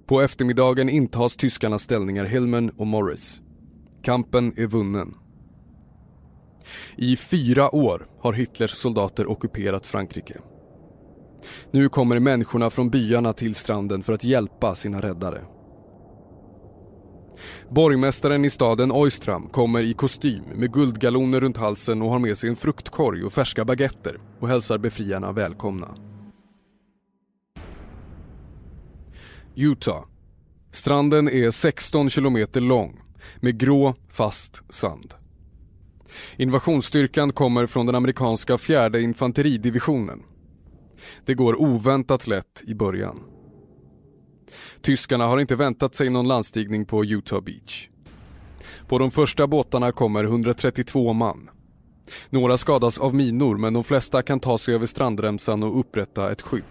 På 0.08 0.22
eftermiddagen 0.22 0.90
intas 0.90 1.36
tyskarnas 1.36 1.84
ställningar 1.84 2.26
Hillman 2.26 2.70
och 2.70 2.88
Morris. 2.88 3.42
Kampen 4.04 4.54
är 4.58 4.68
vunnen. 4.68 5.16
I 6.96 7.16
fyra 7.16 7.76
år 7.76 8.08
har 8.20 8.34
Hitlers 8.34 8.72
soldater 8.72 9.32
ockuperat 9.32 9.86
Frankrike. 9.86 10.38
Nu 11.72 11.90
kommer 11.90 12.20
människorna 12.20 12.70
från 12.70 12.90
byarna 12.90 13.34
till 13.34 13.56
stranden 13.56 14.04
för 14.04 14.14
att 14.14 14.24
hjälpa 14.24 14.76
sina 14.76 15.02
räddare. 15.02 15.42
Borgmästaren 17.70 18.46
i 18.46 18.50
staden 18.50 18.92
Oistram 18.92 19.50
kommer 19.50 19.84
i 19.84 19.94
kostym 19.94 20.44
med 20.56 20.74
guldgaloner 20.74 21.40
runt 21.40 21.58
halsen 21.58 22.02
och 22.02 22.10
har 22.10 22.20
med 22.20 22.38
sig 22.38 22.50
en 22.50 22.56
fruktkorg 22.56 23.24
och 23.24 23.34
färska 23.34 23.66
baguetter 23.66 24.20
och 24.40 24.48
hälsar 24.48 24.78
befriarna 24.78 25.32
välkomna. 25.32 25.96
Utah. 29.56 30.04
Stranden 30.72 31.30
är 31.30 31.52
16 31.52 32.10
kilometer 32.10 32.62
lång 32.62 33.02
med 33.36 33.60
grå, 33.60 33.96
fast 34.10 34.64
sand. 34.70 35.14
Invasionsstyrkan 36.38 37.32
kommer 37.32 37.66
från 37.66 37.86
den 37.86 37.96
amerikanska 37.96 38.58
fjärde 38.58 39.02
infanteridivisionen. 39.02 40.24
Det 41.26 41.34
går 41.34 41.62
oväntat 41.62 42.28
lätt 42.28 42.64
i 42.68 42.76
början. 42.76 43.20
Tyskarna 44.82 45.28
har 45.28 45.40
inte 45.40 45.56
väntat 45.56 45.96
sig 45.96 46.10
någon 46.10 46.28
landstigning 46.28 46.86
på 46.86 47.06
Utah 47.06 47.42
Beach. 47.42 47.90
På 48.88 48.98
de 48.98 49.12
första 49.12 49.48
båtarna 49.48 49.92
kommer 49.92 50.24
132 50.24 51.14
man. 51.14 51.50
Några 52.30 52.58
skadas 52.58 52.98
av 52.98 53.16
minor 53.16 53.58
men 53.58 53.74
de 53.74 53.84
flesta 53.84 54.22
kan 54.22 54.40
ta 54.40 54.58
sig 54.58 54.76
över 54.76 54.86
strandremsan 54.86 55.64
och 55.64 55.80
upprätta 55.80 56.32
ett 56.32 56.42
skydd. 56.42 56.64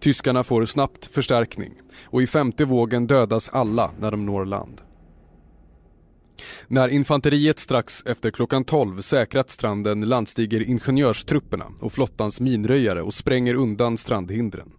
Tyskarna 0.00 0.42
får 0.42 0.64
snabbt 0.64 1.06
förstärkning 1.06 1.72
och 2.04 2.22
i 2.22 2.26
femte 2.26 2.64
vågen 2.64 3.06
dödas 3.06 3.48
alla 3.48 3.90
när 3.98 4.10
de 4.10 4.26
når 4.26 4.44
land. 4.44 4.80
När 6.68 6.88
infanteriet 6.88 7.58
strax 7.58 8.02
efter 8.06 8.30
klockan 8.30 8.64
12 8.64 9.00
säkrat 9.00 9.50
stranden 9.50 10.00
landstiger 10.00 10.60
ingenjörstrupperna 10.60 11.66
och 11.80 11.92
flottans 11.92 12.40
minröjare 12.40 13.02
och 13.02 13.14
spränger 13.14 13.54
undan 13.54 13.98
strandhindren. 13.98 14.72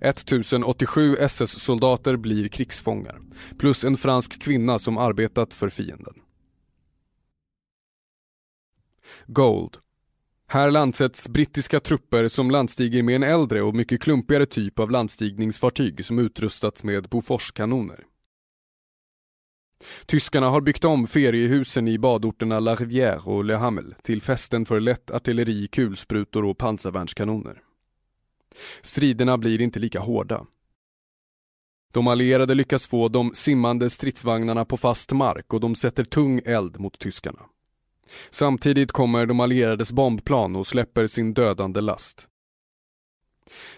1087 0.00 1.16
SS-soldater 1.16 2.16
blir 2.16 2.48
krigsfångar, 2.48 3.18
plus 3.58 3.84
en 3.84 3.96
fransk 3.96 4.42
kvinna 4.42 4.78
som 4.78 4.98
arbetat 4.98 5.54
för 5.54 5.68
fienden. 5.68 6.14
Gold. 9.26 9.76
Här 10.50 10.70
landsätts 10.70 11.28
brittiska 11.28 11.80
trupper 11.80 12.28
som 12.28 12.50
landstiger 12.50 13.02
med 13.02 13.16
en 13.16 13.22
äldre 13.22 13.62
och 13.62 13.74
mycket 13.74 14.00
klumpigare 14.00 14.46
typ 14.46 14.78
av 14.78 14.90
landstigningsfartyg 14.90 16.04
som 16.04 16.18
utrustats 16.18 16.84
med 16.84 17.08
Boforskanoner. 17.08 18.04
Tyskarna 20.06 20.48
har 20.48 20.60
byggt 20.60 20.84
om 20.84 21.06
feriehusen 21.06 21.88
i 21.88 21.98
badorterna 21.98 22.60
La 22.60 22.74
Rivière 22.74 23.26
och 23.26 23.44
Le 23.44 23.54
Hamel 23.54 23.94
till 24.02 24.22
fästen 24.22 24.64
för 24.64 24.80
lätt 24.80 25.10
artilleri, 25.10 25.66
kulsprutor 25.66 26.44
och 26.44 26.58
pansarvärnskanoner. 26.58 27.62
Striderna 28.82 29.38
blir 29.38 29.60
inte 29.60 29.80
lika 29.80 30.00
hårda. 30.00 30.46
De 31.92 32.06
allierade 32.06 32.54
lyckas 32.54 32.86
få 32.86 33.08
de 33.08 33.30
simmande 33.34 33.90
stridsvagnarna 33.90 34.64
på 34.64 34.76
fast 34.76 35.12
mark 35.12 35.54
och 35.54 35.60
de 35.60 35.74
sätter 35.74 36.04
tung 36.04 36.40
eld 36.44 36.80
mot 36.80 36.98
tyskarna. 36.98 37.40
Samtidigt 38.30 38.92
kommer 38.92 39.26
de 39.26 39.40
allierades 39.40 39.92
bombplan 39.92 40.56
och 40.56 40.66
släpper 40.66 41.06
sin 41.06 41.34
dödande 41.34 41.80
last. 41.80 42.28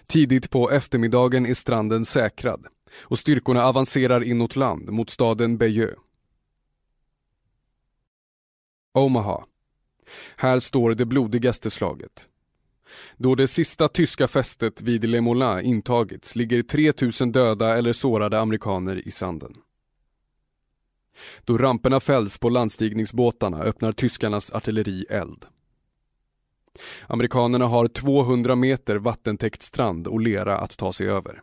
Tidigt 0.08 0.50
på 0.50 0.70
eftermiddagen 0.70 1.46
är 1.46 1.54
stranden 1.54 2.04
säkrad 2.04 2.66
och 2.98 3.18
styrkorna 3.18 3.64
avancerar 3.64 4.24
inåt 4.24 4.56
land 4.56 4.90
mot 4.90 5.10
staden 5.10 5.58
Bayeux. 5.58 5.96
Omaha. 8.92 9.44
Här 10.36 10.58
står 10.58 10.94
det 10.94 11.04
blodigaste 11.04 11.70
slaget. 11.70 12.28
Då 13.16 13.34
det 13.34 13.48
sista 13.48 13.88
tyska 13.88 14.28
fästet 14.28 14.82
vid 14.82 15.04
Le 15.04 15.20
Moulin 15.20 15.64
intagits 15.64 16.36
ligger 16.36 16.62
3000 16.62 17.32
döda 17.32 17.78
eller 17.78 17.92
sårade 17.92 18.40
amerikaner 18.40 19.08
i 19.08 19.10
sanden. 19.10 19.56
Då 21.44 21.58
ramperna 21.58 22.00
fälls 22.00 22.38
på 22.38 22.48
landstigningsbåtarna 22.48 23.62
öppnar 23.62 23.92
tyskarnas 23.92 24.52
artilleri 24.52 25.06
eld. 25.10 25.44
Amerikanerna 27.06 27.66
har 27.66 27.88
200 27.88 28.56
meter 28.56 28.96
vattentäckt 28.96 29.62
strand 29.62 30.06
och 30.06 30.20
lera 30.20 30.58
att 30.58 30.76
ta 30.76 30.92
sig 30.92 31.08
över. 31.08 31.42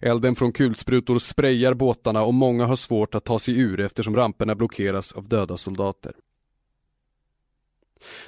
Elden 0.00 0.34
från 0.34 0.52
kulsprutor 0.52 1.18
sprayar 1.18 1.74
båtarna 1.74 2.22
och 2.22 2.34
många 2.34 2.66
har 2.66 2.76
svårt 2.76 3.14
att 3.14 3.24
ta 3.24 3.38
sig 3.38 3.60
ur 3.60 3.80
eftersom 3.80 4.16
ramperna 4.16 4.54
blockeras 4.54 5.12
av 5.12 5.28
döda 5.28 5.56
soldater. 5.56 6.12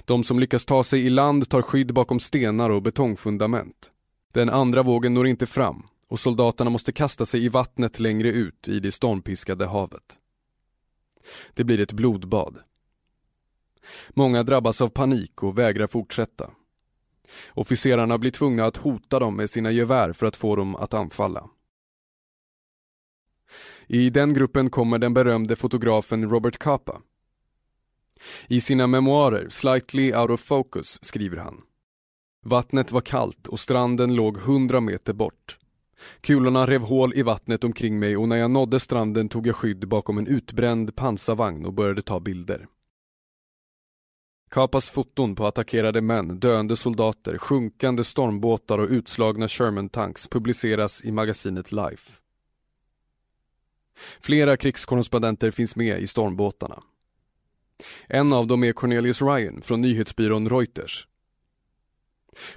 De 0.05 0.25
som 0.25 0.41
lyckas 0.41 0.65
ta 0.65 0.85
sig 0.85 1.07
i 1.07 1.11
land 1.11 1.49
tar 1.49 1.63
skydd 1.63 1.95
bakom 1.95 2.21
stenar 2.21 2.71
och 2.71 2.83
betongfundament. 2.83 3.93
Den 4.33 4.51
andra 4.51 4.83
vågen 4.83 5.15
når 5.15 5.27
inte 5.27 5.47
fram 5.47 5.87
och 6.09 6.21
soldaterna 6.21 6.71
måste 6.71 6.93
kasta 6.93 7.27
sig 7.27 7.45
i 7.45 7.49
vattnet 7.49 8.01
längre 8.01 8.29
ut 8.29 8.69
i 8.69 8.81
det 8.81 8.93
stormpiskade 8.93 9.67
havet. 9.67 10.19
Det 11.55 11.65
blir 11.65 11.81
ett 11.81 11.93
blodbad. 11.93 12.59
Många 14.11 14.43
drabbas 14.43 14.83
av 14.83 14.89
panik 14.89 15.43
och 15.43 15.59
vägrar 15.59 15.87
fortsätta. 15.87 16.51
Officerarna 17.55 18.19
blir 18.19 18.31
tvungna 18.31 18.65
att 18.65 18.77
hota 18.77 19.19
dem 19.19 19.37
med 19.37 19.51
sina 19.51 19.71
gevär 19.71 20.13
för 20.13 20.27
att 20.27 20.37
få 20.37 20.57
dem 20.57 20.77
att 20.77 20.95
anfalla. 20.95 21.51
I 23.87 24.11
den 24.11 24.35
gruppen 24.35 24.71
kommer 24.71 24.99
den 24.99 25.15
berömde 25.15 25.57
fotografen 25.57 26.31
Robert 26.31 26.59
Capa. 26.59 27.01
I 28.49 28.61
sina 28.61 28.87
memoarer 28.87 29.49
Slightly 29.51 30.13
Out 30.15 30.31
of 30.31 30.41
Focus 30.41 31.05
skriver 31.05 31.37
han 31.37 31.63
Vattnet 32.45 32.93
var 32.93 33.01
kallt 33.01 33.47
och 33.47 33.61
stranden 33.61 34.15
låg 34.15 34.37
hundra 34.37 34.81
meter 34.81 35.13
bort. 35.13 35.59
Kulorna 36.21 36.67
rev 36.67 36.83
hål 36.83 37.15
i 37.15 37.23
vattnet 37.23 37.65
omkring 37.65 37.99
mig 37.99 38.17
och 38.17 38.29
när 38.29 38.37
jag 38.37 38.51
nådde 38.51 38.81
stranden 38.81 39.29
tog 39.29 39.47
jag 39.47 39.57
skydd 39.57 39.89
bakom 39.89 40.19
en 40.19 40.27
utbränd 40.27 40.97
pansarvagn 40.97 41.67
och 41.67 41.73
började 41.73 42.03
ta 42.03 42.21
bilder. 42.21 42.67
Kapas 44.51 44.91
foton 44.91 45.35
på 45.35 45.47
attackerade 45.47 46.01
män, 46.01 46.41
döende 46.41 46.77
soldater, 46.77 47.39
sjunkande 47.39 48.05
stormbåtar 48.05 48.79
och 48.79 48.89
utslagna 48.89 49.49
Sherman-tanks 49.49 50.29
publiceras 50.29 51.05
i 51.05 51.13
magasinet 51.13 51.73
Life. 51.73 52.13
Flera 54.21 54.57
krigskorrespondenter 54.57 55.51
finns 55.51 55.77
med 55.77 56.01
i 56.01 56.07
stormbåtarna. 56.07 56.83
En 58.07 58.33
av 58.33 58.47
dem 58.47 58.65
är 58.65 58.73
Cornelius 58.73 59.23
Ryan 59.23 59.63
från 59.63 59.81
nyhetsbyrån 59.81 60.49
Reuters. 60.49 61.07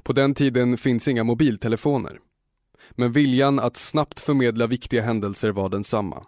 På 0.04 0.14
den 0.14 0.36
tiden 0.36 0.78
finns 0.78 1.08
inga 1.08 1.24
mobiltelefoner. 1.24 2.20
Men 2.91 3.12
viljan 3.12 3.60
att 3.60 3.78
snabbt 3.78 4.20
förmedla 4.20 4.68
viktiga 4.68 5.02
händelser 5.02 5.52
var 5.52 5.70
densamma. 5.70 6.26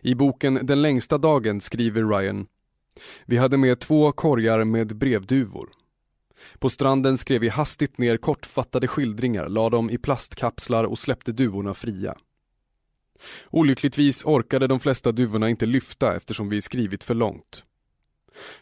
I 0.00 0.14
boken 0.14 0.66
Den 0.66 0.82
längsta 0.82 1.18
dagen 1.18 1.60
skriver 1.60 2.04
Ryan 2.04 2.46
vi 3.26 3.36
hade 3.36 3.56
med 3.56 3.80
två 3.80 4.12
korgar 4.12 4.64
med 4.64 4.96
brevduvor. 4.96 5.68
På 6.58 6.68
stranden 6.68 7.18
skrev 7.18 7.40
vi 7.40 7.48
hastigt 7.48 7.98
ner 7.98 8.16
kortfattade 8.16 8.88
skildringar, 8.88 9.48
la 9.48 9.70
dem 9.70 9.90
i 9.90 9.98
plastkapslar 9.98 10.84
och 10.84 10.98
släppte 10.98 11.32
duvorna 11.32 11.74
fria. 11.74 12.14
Olyckligtvis 13.50 14.24
orkade 14.24 14.66
de 14.66 14.80
flesta 14.80 15.12
duvorna 15.12 15.48
inte 15.48 15.66
lyfta 15.66 16.16
eftersom 16.16 16.48
vi 16.48 16.62
skrivit 16.62 17.04
för 17.04 17.14
långt. 17.14 17.64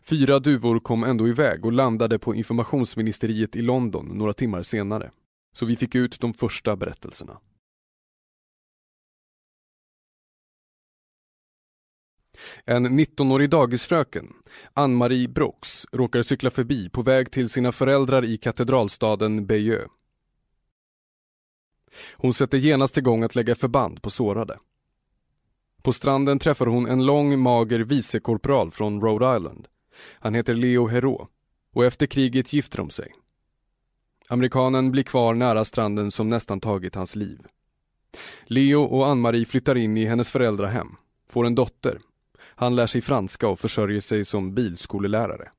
Fyra 0.02 0.38
duvor 0.38 0.78
kom 0.78 1.04
ändå 1.04 1.28
iväg 1.28 1.64
och 1.64 1.72
landade 1.72 2.18
på 2.18 2.34
informationsministeriet 2.34 3.56
i 3.56 3.62
London 3.62 4.06
några 4.06 4.32
timmar 4.32 4.62
senare. 4.62 5.10
Så 5.52 5.66
vi 5.66 5.76
fick 5.76 5.94
ut 5.94 6.20
de 6.20 6.34
första 6.34 6.76
berättelserna. 6.76 7.38
En 12.64 13.00
19-årig 13.00 13.50
dagisfröken, 13.50 14.32
Ann-Marie 14.74 15.28
Brox, 15.28 15.86
råkar 15.92 16.22
cykla 16.22 16.50
förbi 16.50 16.88
på 16.88 17.02
väg 17.02 17.30
till 17.30 17.48
sina 17.48 17.72
föräldrar 17.72 18.24
i 18.24 18.38
katedralstaden 18.38 19.46
Bayeux. 19.46 19.86
Hon 22.16 22.32
sätter 22.32 22.58
genast 22.58 22.98
igång 22.98 23.22
att 23.22 23.34
lägga 23.34 23.54
förband 23.54 24.02
på 24.02 24.10
sårade. 24.10 24.58
På 25.82 25.92
stranden 25.92 26.38
träffar 26.38 26.66
hon 26.66 26.86
en 26.86 27.06
lång, 27.06 27.40
mager 27.40 27.80
vicekorpral 27.80 28.70
från 28.70 29.00
Rhode 29.00 29.36
Island. 29.36 29.68
Han 30.14 30.34
heter 30.34 30.54
Leo 30.54 30.86
Hero 30.86 31.28
och 31.74 31.84
efter 31.84 32.06
kriget 32.06 32.52
gifter 32.52 32.78
de 32.78 32.90
sig. 32.90 33.12
Amerikanen 34.28 34.90
blir 34.90 35.02
kvar 35.02 35.34
nära 35.34 35.64
stranden 35.64 36.10
som 36.10 36.28
nästan 36.28 36.60
tagit 36.60 36.94
hans 36.94 37.16
liv. 37.16 37.38
Leo 38.44 38.82
och 38.82 39.06
Ann-Marie 39.06 39.46
flyttar 39.46 39.76
in 39.76 39.96
i 39.96 40.04
hennes 40.04 40.32
föräldrahem, 40.32 40.96
får 41.28 41.46
en 41.46 41.54
dotter. 41.54 42.00
Han 42.60 42.76
lär 42.76 42.86
sig 42.86 43.00
franska 43.00 43.48
och 43.48 43.58
försörjer 43.58 44.00
sig 44.00 44.24
som 44.24 44.54
bilskolelärare. 44.54 45.50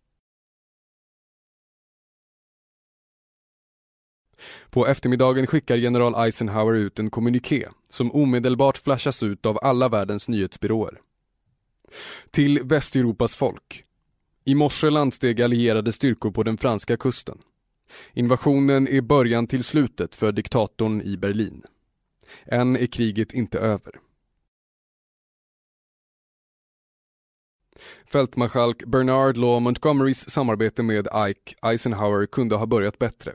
På 4.70 4.88
eftermiddagen 4.88 5.48
skickar 5.48 5.78
general 5.78 6.26
Eisenhower 6.26 6.76
ut 6.76 7.00
en 7.00 7.10
kommuniké 7.10 7.68
som 7.90 8.12
omedelbart 8.12 8.78
flashas 8.78 9.24
ut 9.24 9.46
av 9.46 9.60
alla 9.62 9.90
världens 9.90 10.30
nyhetsbyråer. 10.30 11.00
Till 12.32 12.64
Västeuropas 12.64 13.36
folk. 13.36 13.86
I 14.46 14.56
morse 14.56 14.90
landsteg 14.90 15.42
allierade 15.42 15.92
styrkor 15.92 16.32
på 16.32 16.44
den 16.44 16.58
franska 16.58 16.98
kusten. 16.98 17.38
Invasionen 18.14 18.88
är 18.88 19.02
början 19.02 19.48
till 19.48 19.64
slutet 19.64 20.16
för 20.16 20.32
diktatorn 20.32 21.02
i 21.02 21.18
Berlin. 21.18 21.64
Än 22.46 22.78
är 22.78 22.88
kriget 22.88 23.34
inte 23.34 23.60
över. 23.60 24.11
Fältmarskalk 28.06 28.86
Bernard 28.86 29.38
Law 29.38 29.62
Montgomerys 29.62 30.30
samarbete 30.30 30.84
med 30.84 31.08
Ike 31.30 31.56
Eisenhower 31.62 32.26
kunde 32.26 32.56
ha 32.56 32.66
börjat 32.66 33.00
bättre. 33.00 33.34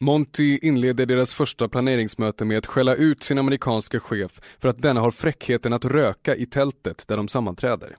Monty 0.00 0.58
inleder 0.62 1.06
deras 1.06 1.34
första 1.34 1.68
planeringsmöte 1.68 2.44
med 2.44 2.58
att 2.58 2.66
skälla 2.66 2.94
ut 2.94 3.22
sin 3.22 3.38
amerikanska 3.38 4.00
chef 4.00 4.40
för 4.58 4.68
att 4.68 4.82
denna 4.82 5.00
har 5.00 5.10
fräckheten 5.10 5.72
att 5.72 5.84
röka 5.84 6.36
i 6.36 6.46
tältet 6.46 7.04
där 7.08 7.16
de 7.16 7.28
sammanträder. 7.28 7.96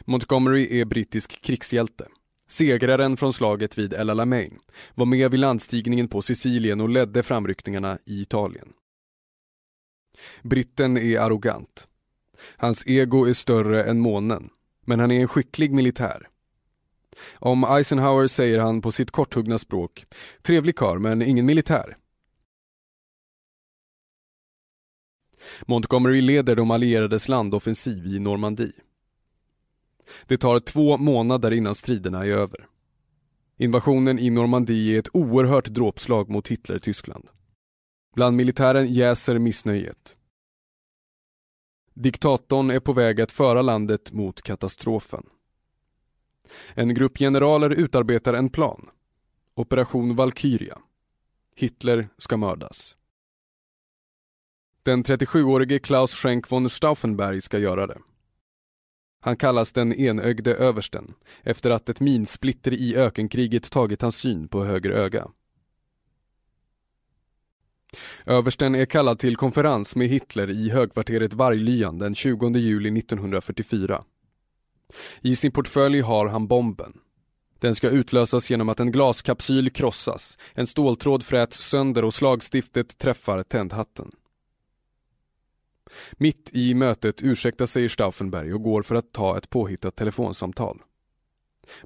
Montgomery 0.00 0.80
är 0.80 0.84
brittisk 0.84 1.42
krigshjälte. 1.42 2.08
Segraren 2.48 3.16
från 3.16 3.32
slaget 3.32 3.78
vid 3.78 3.92
El 3.92 4.10
Alamein 4.10 4.58
var 4.94 5.06
med 5.06 5.30
vid 5.30 5.40
landstigningen 5.40 6.08
på 6.08 6.22
Sicilien 6.22 6.80
och 6.80 6.88
ledde 6.88 7.22
framryckningarna 7.22 7.98
i 8.04 8.20
Italien. 8.20 8.72
Britten 10.42 10.96
är 10.96 11.18
arrogant. 11.18 11.88
Hans 12.56 12.86
ego 12.86 13.24
är 13.28 13.32
större 13.32 13.84
än 13.84 14.00
månen, 14.00 14.50
men 14.86 15.00
han 15.00 15.10
är 15.10 15.20
en 15.20 15.28
skicklig 15.28 15.72
militär. 15.72 16.28
Om 17.34 17.64
Eisenhower 17.64 18.26
säger 18.26 18.58
han 18.58 18.82
på 18.82 18.92
sitt 18.92 19.10
korthuggna 19.10 19.58
språk, 19.58 20.06
trevlig 20.42 20.76
kar 20.76 20.98
men 20.98 21.22
ingen 21.22 21.46
militär. 21.46 21.96
Montgomery 25.66 26.20
leder 26.20 26.56
de 26.56 26.70
allierades 26.70 27.28
landoffensiv 27.28 28.06
i 28.06 28.18
Normandie. 28.18 28.72
Det 30.26 30.36
tar 30.36 30.60
två 30.60 30.96
månader 30.96 31.50
innan 31.50 31.74
striderna 31.74 32.26
är 32.26 32.30
över. 32.30 32.66
Invasionen 33.56 34.18
i 34.18 34.30
Normandie 34.30 34.94
är 34.94 34.98
ett 34.98 35.08
oerhört 35.12 35.66
dråpslag 35.66 36.28
mot 36.30 36.48
Hitler-Tyskland. 36.48 37.28
Bland 38.14 38.36
militären 38.36 38.86
jäser 38.86 39.38
missnöjet. 39.38 40.16
Diktatorn 41.94 42.70
är 42.70 42.80
på 42.80 42.92
väg 42.92 43.20
att 43.20 43.32
föra 43.32 43.62
landet 43.62 44.12
mot 44.12 44.42
katastrofen. 44.42 45.26
En 46.74 46.94
grupp 46.94 47.18
generaler 47.18 47.70
utarbetar 47.70 48.34
en 48.34 48.50
plan. 48.50 48.90
Operation 49.54 50.16
Valkyria. 50.16 50.78
Hitler 51.56 52.08
ska 52.18 52.36
mördas. 52.36 52.96
Den 54.82 55.04
37-årige 55.04 55.78
Klaus 55.78 56.14
Schenk 56.14 56.50
von 56.50 56.70
Stauffenberg 56.70 57.40
ska 57.40 57.58
göra 57.58 57.86
det. 57.86 57.98
Han 59.20 59.36
kallas 59.36 59.72
den 59.72 59.92
enögde 59.92 60.54
översten 60.54 61.14
efter 61.42 61.70
att 61.70 61.88
ett 61.88 62.00
minsplitter 62.00 62.72
i 62.72 62.96
ökenkriget 62.96 63.70
tagit 63.70 64.02
hans 64.02 64.16
syn 64.16 64.48
på 64.48 64.64
höger 64.64 64.90
öga. 64.90 65.30
Översten 68.26 68.74
är 68.74 68.84
kallad 68.84 69.18
till 69.18 69.36
konferens 69.36 69.96
med 69.96 70.08
Hitler 70.08 70.50
i 70.50 70.70
högkvarteret 70.70 71.34
Varglyan 71.34 71.98
den 71.98 72.14
20 72.14 72.58
juli 72.58 72.98
1944. 72.98 74.04
I 75.20 75.36
sin 75.36 75.52
portfölj 75.52 76.00
har 76.00 76.26
han 76.26 76.46
bomben. 76.46 76.92
Den 77.58 77.74
ska 77.74 77.90
utlösas 77.90 78.50
genom 78.50 78.68
att 78.68 78.80
en 78.80 78.92
glaskapsyl 78.92 79.70
krossas, 79.70 80.38
en 80.54 80.66
ståltråd 80.66 81.22
fräts 81.22 81.68
sönder 81.70 82.04
och 82.04 82.14
slagstiftet 82.14 82.98
träffar 82.98 83.42
tändhatten. 83.42 84.10
Mitt 86.12 86.50
i 86.52 86.74
mötet 86.74 87.22
ursäktar 87.22 87.66
sig 87.66 87.88
Stauffenberg 87.88 88.54
och 88.54 88.62
går 88.62 88.82
för 88.82 88.94
att 88.94 89.12
ta 89.12 89.38
ett 89.38 89.50
påhittat 89.50 89.96
telefonsamtal. 89.96 90.82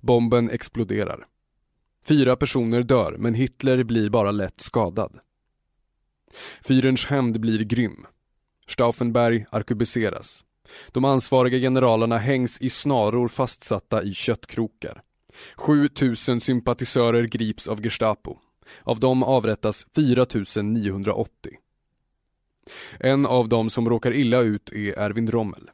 Bomben 0.01 0.51
exploderar. 0.51 1.27
Fyra 2.05 2.37
personer 2.37 2.83
dör, 2.83 3.17
men 3.19 3.35
Hitler 3.35 3.83
blir 3.83 4.11
bara 4.11 4.31
lätt 4.31 4.61
skadad. 4.61 5.19
Fyrens 6.63 7.07
hämnd 7.07 7.41
blir 7.41 7.65
grym. 7.65 8.07
Stauffenberg 8.69 9.47
arkebuseras. 9.51 10.45
De 10.93 11.05
ansvariga 11.05 11.59
generalerna 11.59 12.19
hängs 12.19 12.61
i 12.61 12.71
snaror 12.71 13.29
fastsatta 13.29 14.03
i 14.03 14.15
köttkrokar. 14.15 15.03
7000 15.57 16.41
sympatisörer 16.41 17.25
grips 17.25 17.69
av 17.69 17.83
Gestapo. 17.83 18.37
Av 18.83 19.01
dem 19.01 19.23
avrättas 19.23 19.87
4980. 19.95 21.53
En 23.01 23.27
av 23.27 23.49
dem 23.49 23.71
som 23.71 23.89
råkar 23.89 24.13
illa 24.13 24.41
ut 24.41 24.73
är 24.73 24.99
Erwin 24.99 25.31
Rommel. 25.31 25.71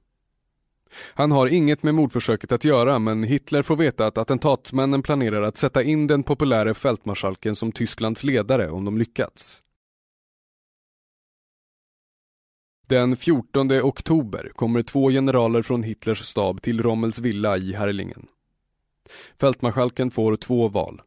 Han 1.14 1.32
har 1.32 1.46
inget 1.46 1.82
med 1.82 1.94
mordförsöket 1.94 2.52
att 2.52 2.64
göra 2.64 2.98
men 2.98 3.22
Hitler 3.22 3.62
får 3.62 3.76
veta 3.76 4.06
att 4.06 4.18
attentatsmännen 4.18 5.02
planerar 5.02 5.42
att 5.42 5.56
sätta 5.56 5.82
in 5.82 6.06
den 6.06 6.22
populäre 6.22 6.74
fältmarskalken 6.74 7.56
som 7.56 7.72
Tysklands 7.72 8.24
ledare 8.24 8.70
om 8.70 8.84
de 8.84 8.98
lyckats. 8.98 9.62
Den 12.86 13.16
14 13.16 13.72
oktober 13.72 14.52
kommer 14.54 14.82
två 14.82 15.10
generaler 15.10 15.62
från 15.62 15.82
Hitlers 15.82 16.22
stab 16.22 16.62
till 16.62 16.82
Rommels 16.82 17.18
villa 17.18 17.56
i 17.56 17.72
Herrlingen. 17.72 18.26
Fältmarskalken 19.40 20.10
får 20.10 20.36
två 20.36 20.68
val. 20.68 21.02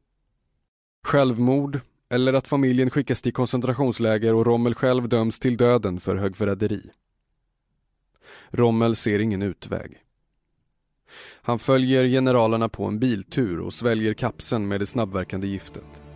Självmord 1.03 1.79
eller 2.09 2.33
att 2.33 2.47
familjen 2.47 2.89
skickas 2.89 3.21
till 3.21 3.33
koncentrationsläger 3.33 4.33
och 4.33 4.45
Rommel 4.45 4.75
själv 4.75 5.09
döms 5.09 5.39
till 5.39 5.57
döden 5.57 5.99
för 5.99 6.15
högförräderi. 6.15 6.81
Rommel 8.49 8.95
ser 8.95 9.19
ingen 9.19 9.41
utväg. 9.41 9.97
Han 11.41 11.59
följer 11.59 12.07
generalerna 12.07 12.69
på 12.69 12.85
en 12.85 12.99
biltur 12.99 13.59
och 13.59 13.73
sväljer 13.73 14.13
kapseln 14.13 14.67
med 14.67 14.79
det 14.79 14.85
snabbverkande 14.85 15.47
giftet. 15.47 16.06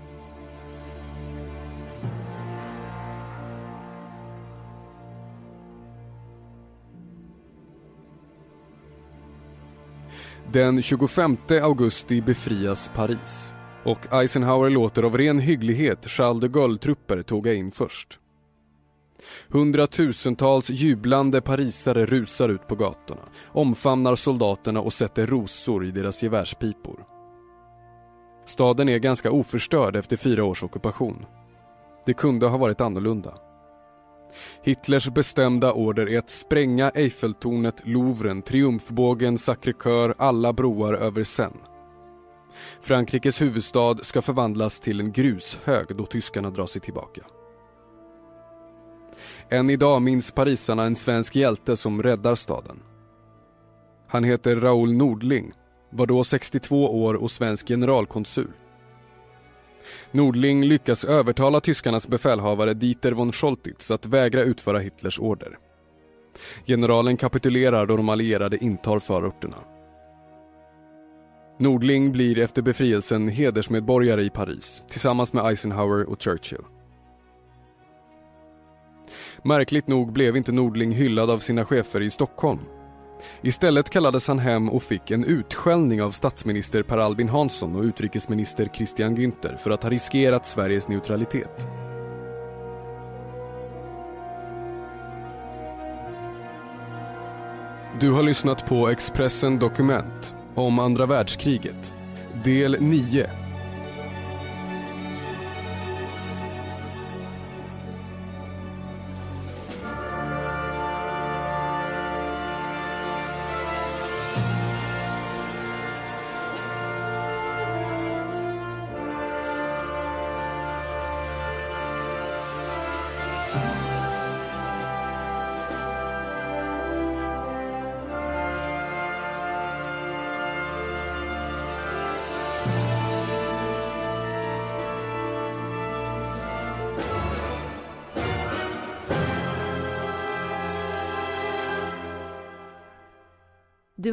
Den 10.53 10.81
25 10.81 11.37
augusti 11.61 12.21
befrias 12.21 12.91
Paris 12.95 13.53
och 13.85 14.13
Eisenhower 14.13 14.69
låter 14.69 15.03
av 15.03 15.17
ren 15.17 15.39
hygglighet 15.39 16.05
Charles 16.09 16.41
de 16.41 16.47
Gaulle-trupper 16.47 17.21
tåga 17.21 17.53
in 17.53 17.71
först. 17.71 18.19
Hundratusentals 19.49 20.69
jublande 20.69 21.41
parisare 21.41 22.05
rusar 22.05 22.49
ut 22.49 22.67
på 22.67 22.75
gatorna, 22.75 23.21
omfamnar 23.47 24.15
soldaterna 24.15 24.81
och 24.81 24.93
sätter 24.93 25.27
rosor 25.27 25.85
i 25.85 25.91
deras 25.91 26.23
gevärspipor. 26.23 27.05
Staden 28.45 28.89
är 28.89 28.97
ganska 28.97 29.31
oförstörd 29.31 29.95
efter 29.95 30.17
fyra 30.17 30.43
års 30.43 30.63
ockupation. 30.63 31.25
Det 32.05 32.13
kunde 32.13 32.47
ha 32.47 32.57
varit 32.57 32.81
annorlunda. 32.81 33.33
Hitlers 34.63 35.09
bestämda 35.09 35.73
order 35.73 36.09
är 36.09 36.19
att 36.19 36.29
spränga 36.29 36.89
Eiffeltornet, 36.89 37.81
Louvren, 37.83 38.41
Triumfbågen, 38.41 39.37
Sacré-Cœur, 39.37 40.13
alla 40.17 40.53
broar 40.53 40.93
över 40.93 41.23
Seine. 41.23 41.57
Frankrikes 42.81 43.41
huvudstad 43.41 43.97
ska 44.01 44.21
förvandlas 44.21 44.79
till 44.79 44.99
en 44.99 45.11
grushög 45.11 45.85
då 45.95 46.05
tyskarna 46.05 46.49
drar 46.49 46.65
sig 46.65 46.81
tillbaka. 46.81 47.21
Än 49.49 49.69
idag 49.69 50.01
minns 50.01 50.31
parisarna 50.31 50.83
en 50.83 50.95
svensk 50.95 51.35
hjälte 51.35 51.77
som 51.77 52.03
räddar 52.03 52.35
staden. 52.35 52.79
Han 54.07 54.23
heter 54.23 54.55
Raoul 54.55 54.93
Nordling, 54.93 55.51
var 55.89 56.05
då 56.05 56.23
62 56.23 57.03
år 57.03 57.13
och 57.13 57.31
svensk 57.31 57.67
generalkonsul. 57.67 58.51
Nordling 60.11 60.65
lyckas 60.65 61.05
övertala 61.05 61.59
tyskarnas 61.59 62.07
befälhavare 62.07 62.73
Dieter 62.73 63.11
von 63.11 63.31
Scholtitz 63.31 63.91
att 63.91 64.05
vägra 64.05 64.41
utföra 64.41 64.79
Hitlers 64.79 65.19
order. 65.19 65.57
Generalen 66.65 67.17
kapitulerar 67.17 67.85
då 67.85 67.97
de 67.97 68.09
allierade 68.09 68.57
intar 68.57 68.99
förorterna. 68.99 69.57
Nordling 71.57 72.11
blir 72.11 72.39
efter 72.39 72.61
befrielsen 72.61 73.27
hedersmedborgare 73.27 74.23
i 74.23 74.29
Paris 74.29 74.83
tillsammans 74.89 75.33
med 75.33 75.45
Eisenhower 75.45 76.09
och 76.09 76.21
Churchill. 76.21 76.63
Märkligt 79.43 79.87
nog 79.87 80.11
blev 80.13 80.37
inte 80.37 80.51
Nordling 80.51 80.91
hyllad 80.91 81.29
av 81.29 81.37
sina 81.37 81.65
chefer 81.65 82.01
i 82.01 82.09
Stockholm. 82.09 82.59
Istället 83.41 83.89
kallades 83.89 84.27
han 84.27 84.39
hem 84.39 84.69
och 84.69 84.83
fick 84.83 85.11
en 85.11 85.23
utskällning 85.23 86.01
av 86.01 86.11
statsminister 86.11 86.83
Per 86.83 86.97
Albin 86.97 87.29
Hansson 87.29 87.75
och 87.75 87.83
utrikesminister 87.83 88.69
Christian 88.73 89.17
Günther 89.17 89.57
för 89.57 89.71
att 89.71 89.83
ha 89.83 89.89
riskerat 89.89 90.47
Sveriges 90.47 90.87
neutralitet. 90.87 91.67
Du 97.99 98.11
har 98.11 98.23
lyssnat 98.23 98.65
på 98.65 98.89
Expressen 98.89 99.59
Dokument 99.59 100.35
om 100.55 100.79
andra 100.79 101.05
världskriget, 101.05 101.93
del 102.43 102.77
9 102.79 103.40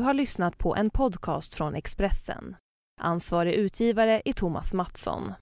har 0.08 0.14
lyssnat 0.14 0.58
på 0.58 0.76
en 0.76 0.90
podcast 0.90 1.54
från 1.54 1.74
Expressen. 1.74 2.56
Ansvarig 3.00 3.54
utgivare 3.54 4.22
är 4.24 4.32
Thomas 4.32 4.72
Mattsson. 4.72 5.32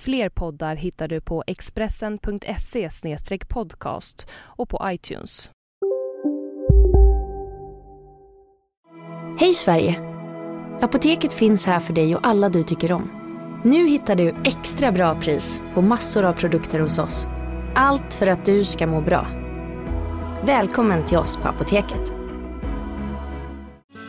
Fler 0.00 0.28
poddar 0.28 0.76
hittar 0.76 1.08
du 1.08 1.20
på 1.20 1.44
expressen.se 1.46 2.88
podcast 3.48 4.28
och 4.34 4.68
på 4.68 4.80
iTunes. 4.84 5.50
Hej 9.38 9.54
Sverige! 9.54 10.00
Apoteket 10.80 11.32
finns 11.32 11.66
här 11.66 11.80
för 11.80 11.92
dig 11.92 12.16
och 12.16 12.26
alla 12.26 12.48
du 12.48 12.62
tycker 12.62 12.92
om. 12.92 13.10
Nu 13.64 13.88
hittar 13.88 14.16
du 14.16 14.34
extra 14.44 14.92
bra 14.92 15.20
pris 15.20 15.62
på 15.74 15.82
massor 15.82 16.24
av 16.24 16.32
produkter 16.32 16.80
hos 16.80 16.98
oss. 16.98 17.26
Allt 17.74 18.14
för 18.14 18.26
att 18.26 18.46
du 18.46 18.64
ska 18.64 18.86
må 18.86 19.00
bra. 19.00 19.26
Välkommen 20.46 21.06
till 21.06 21.18
oss 21.18 21.36
på 21.36 21.48
Apoteket. 21.48 22.23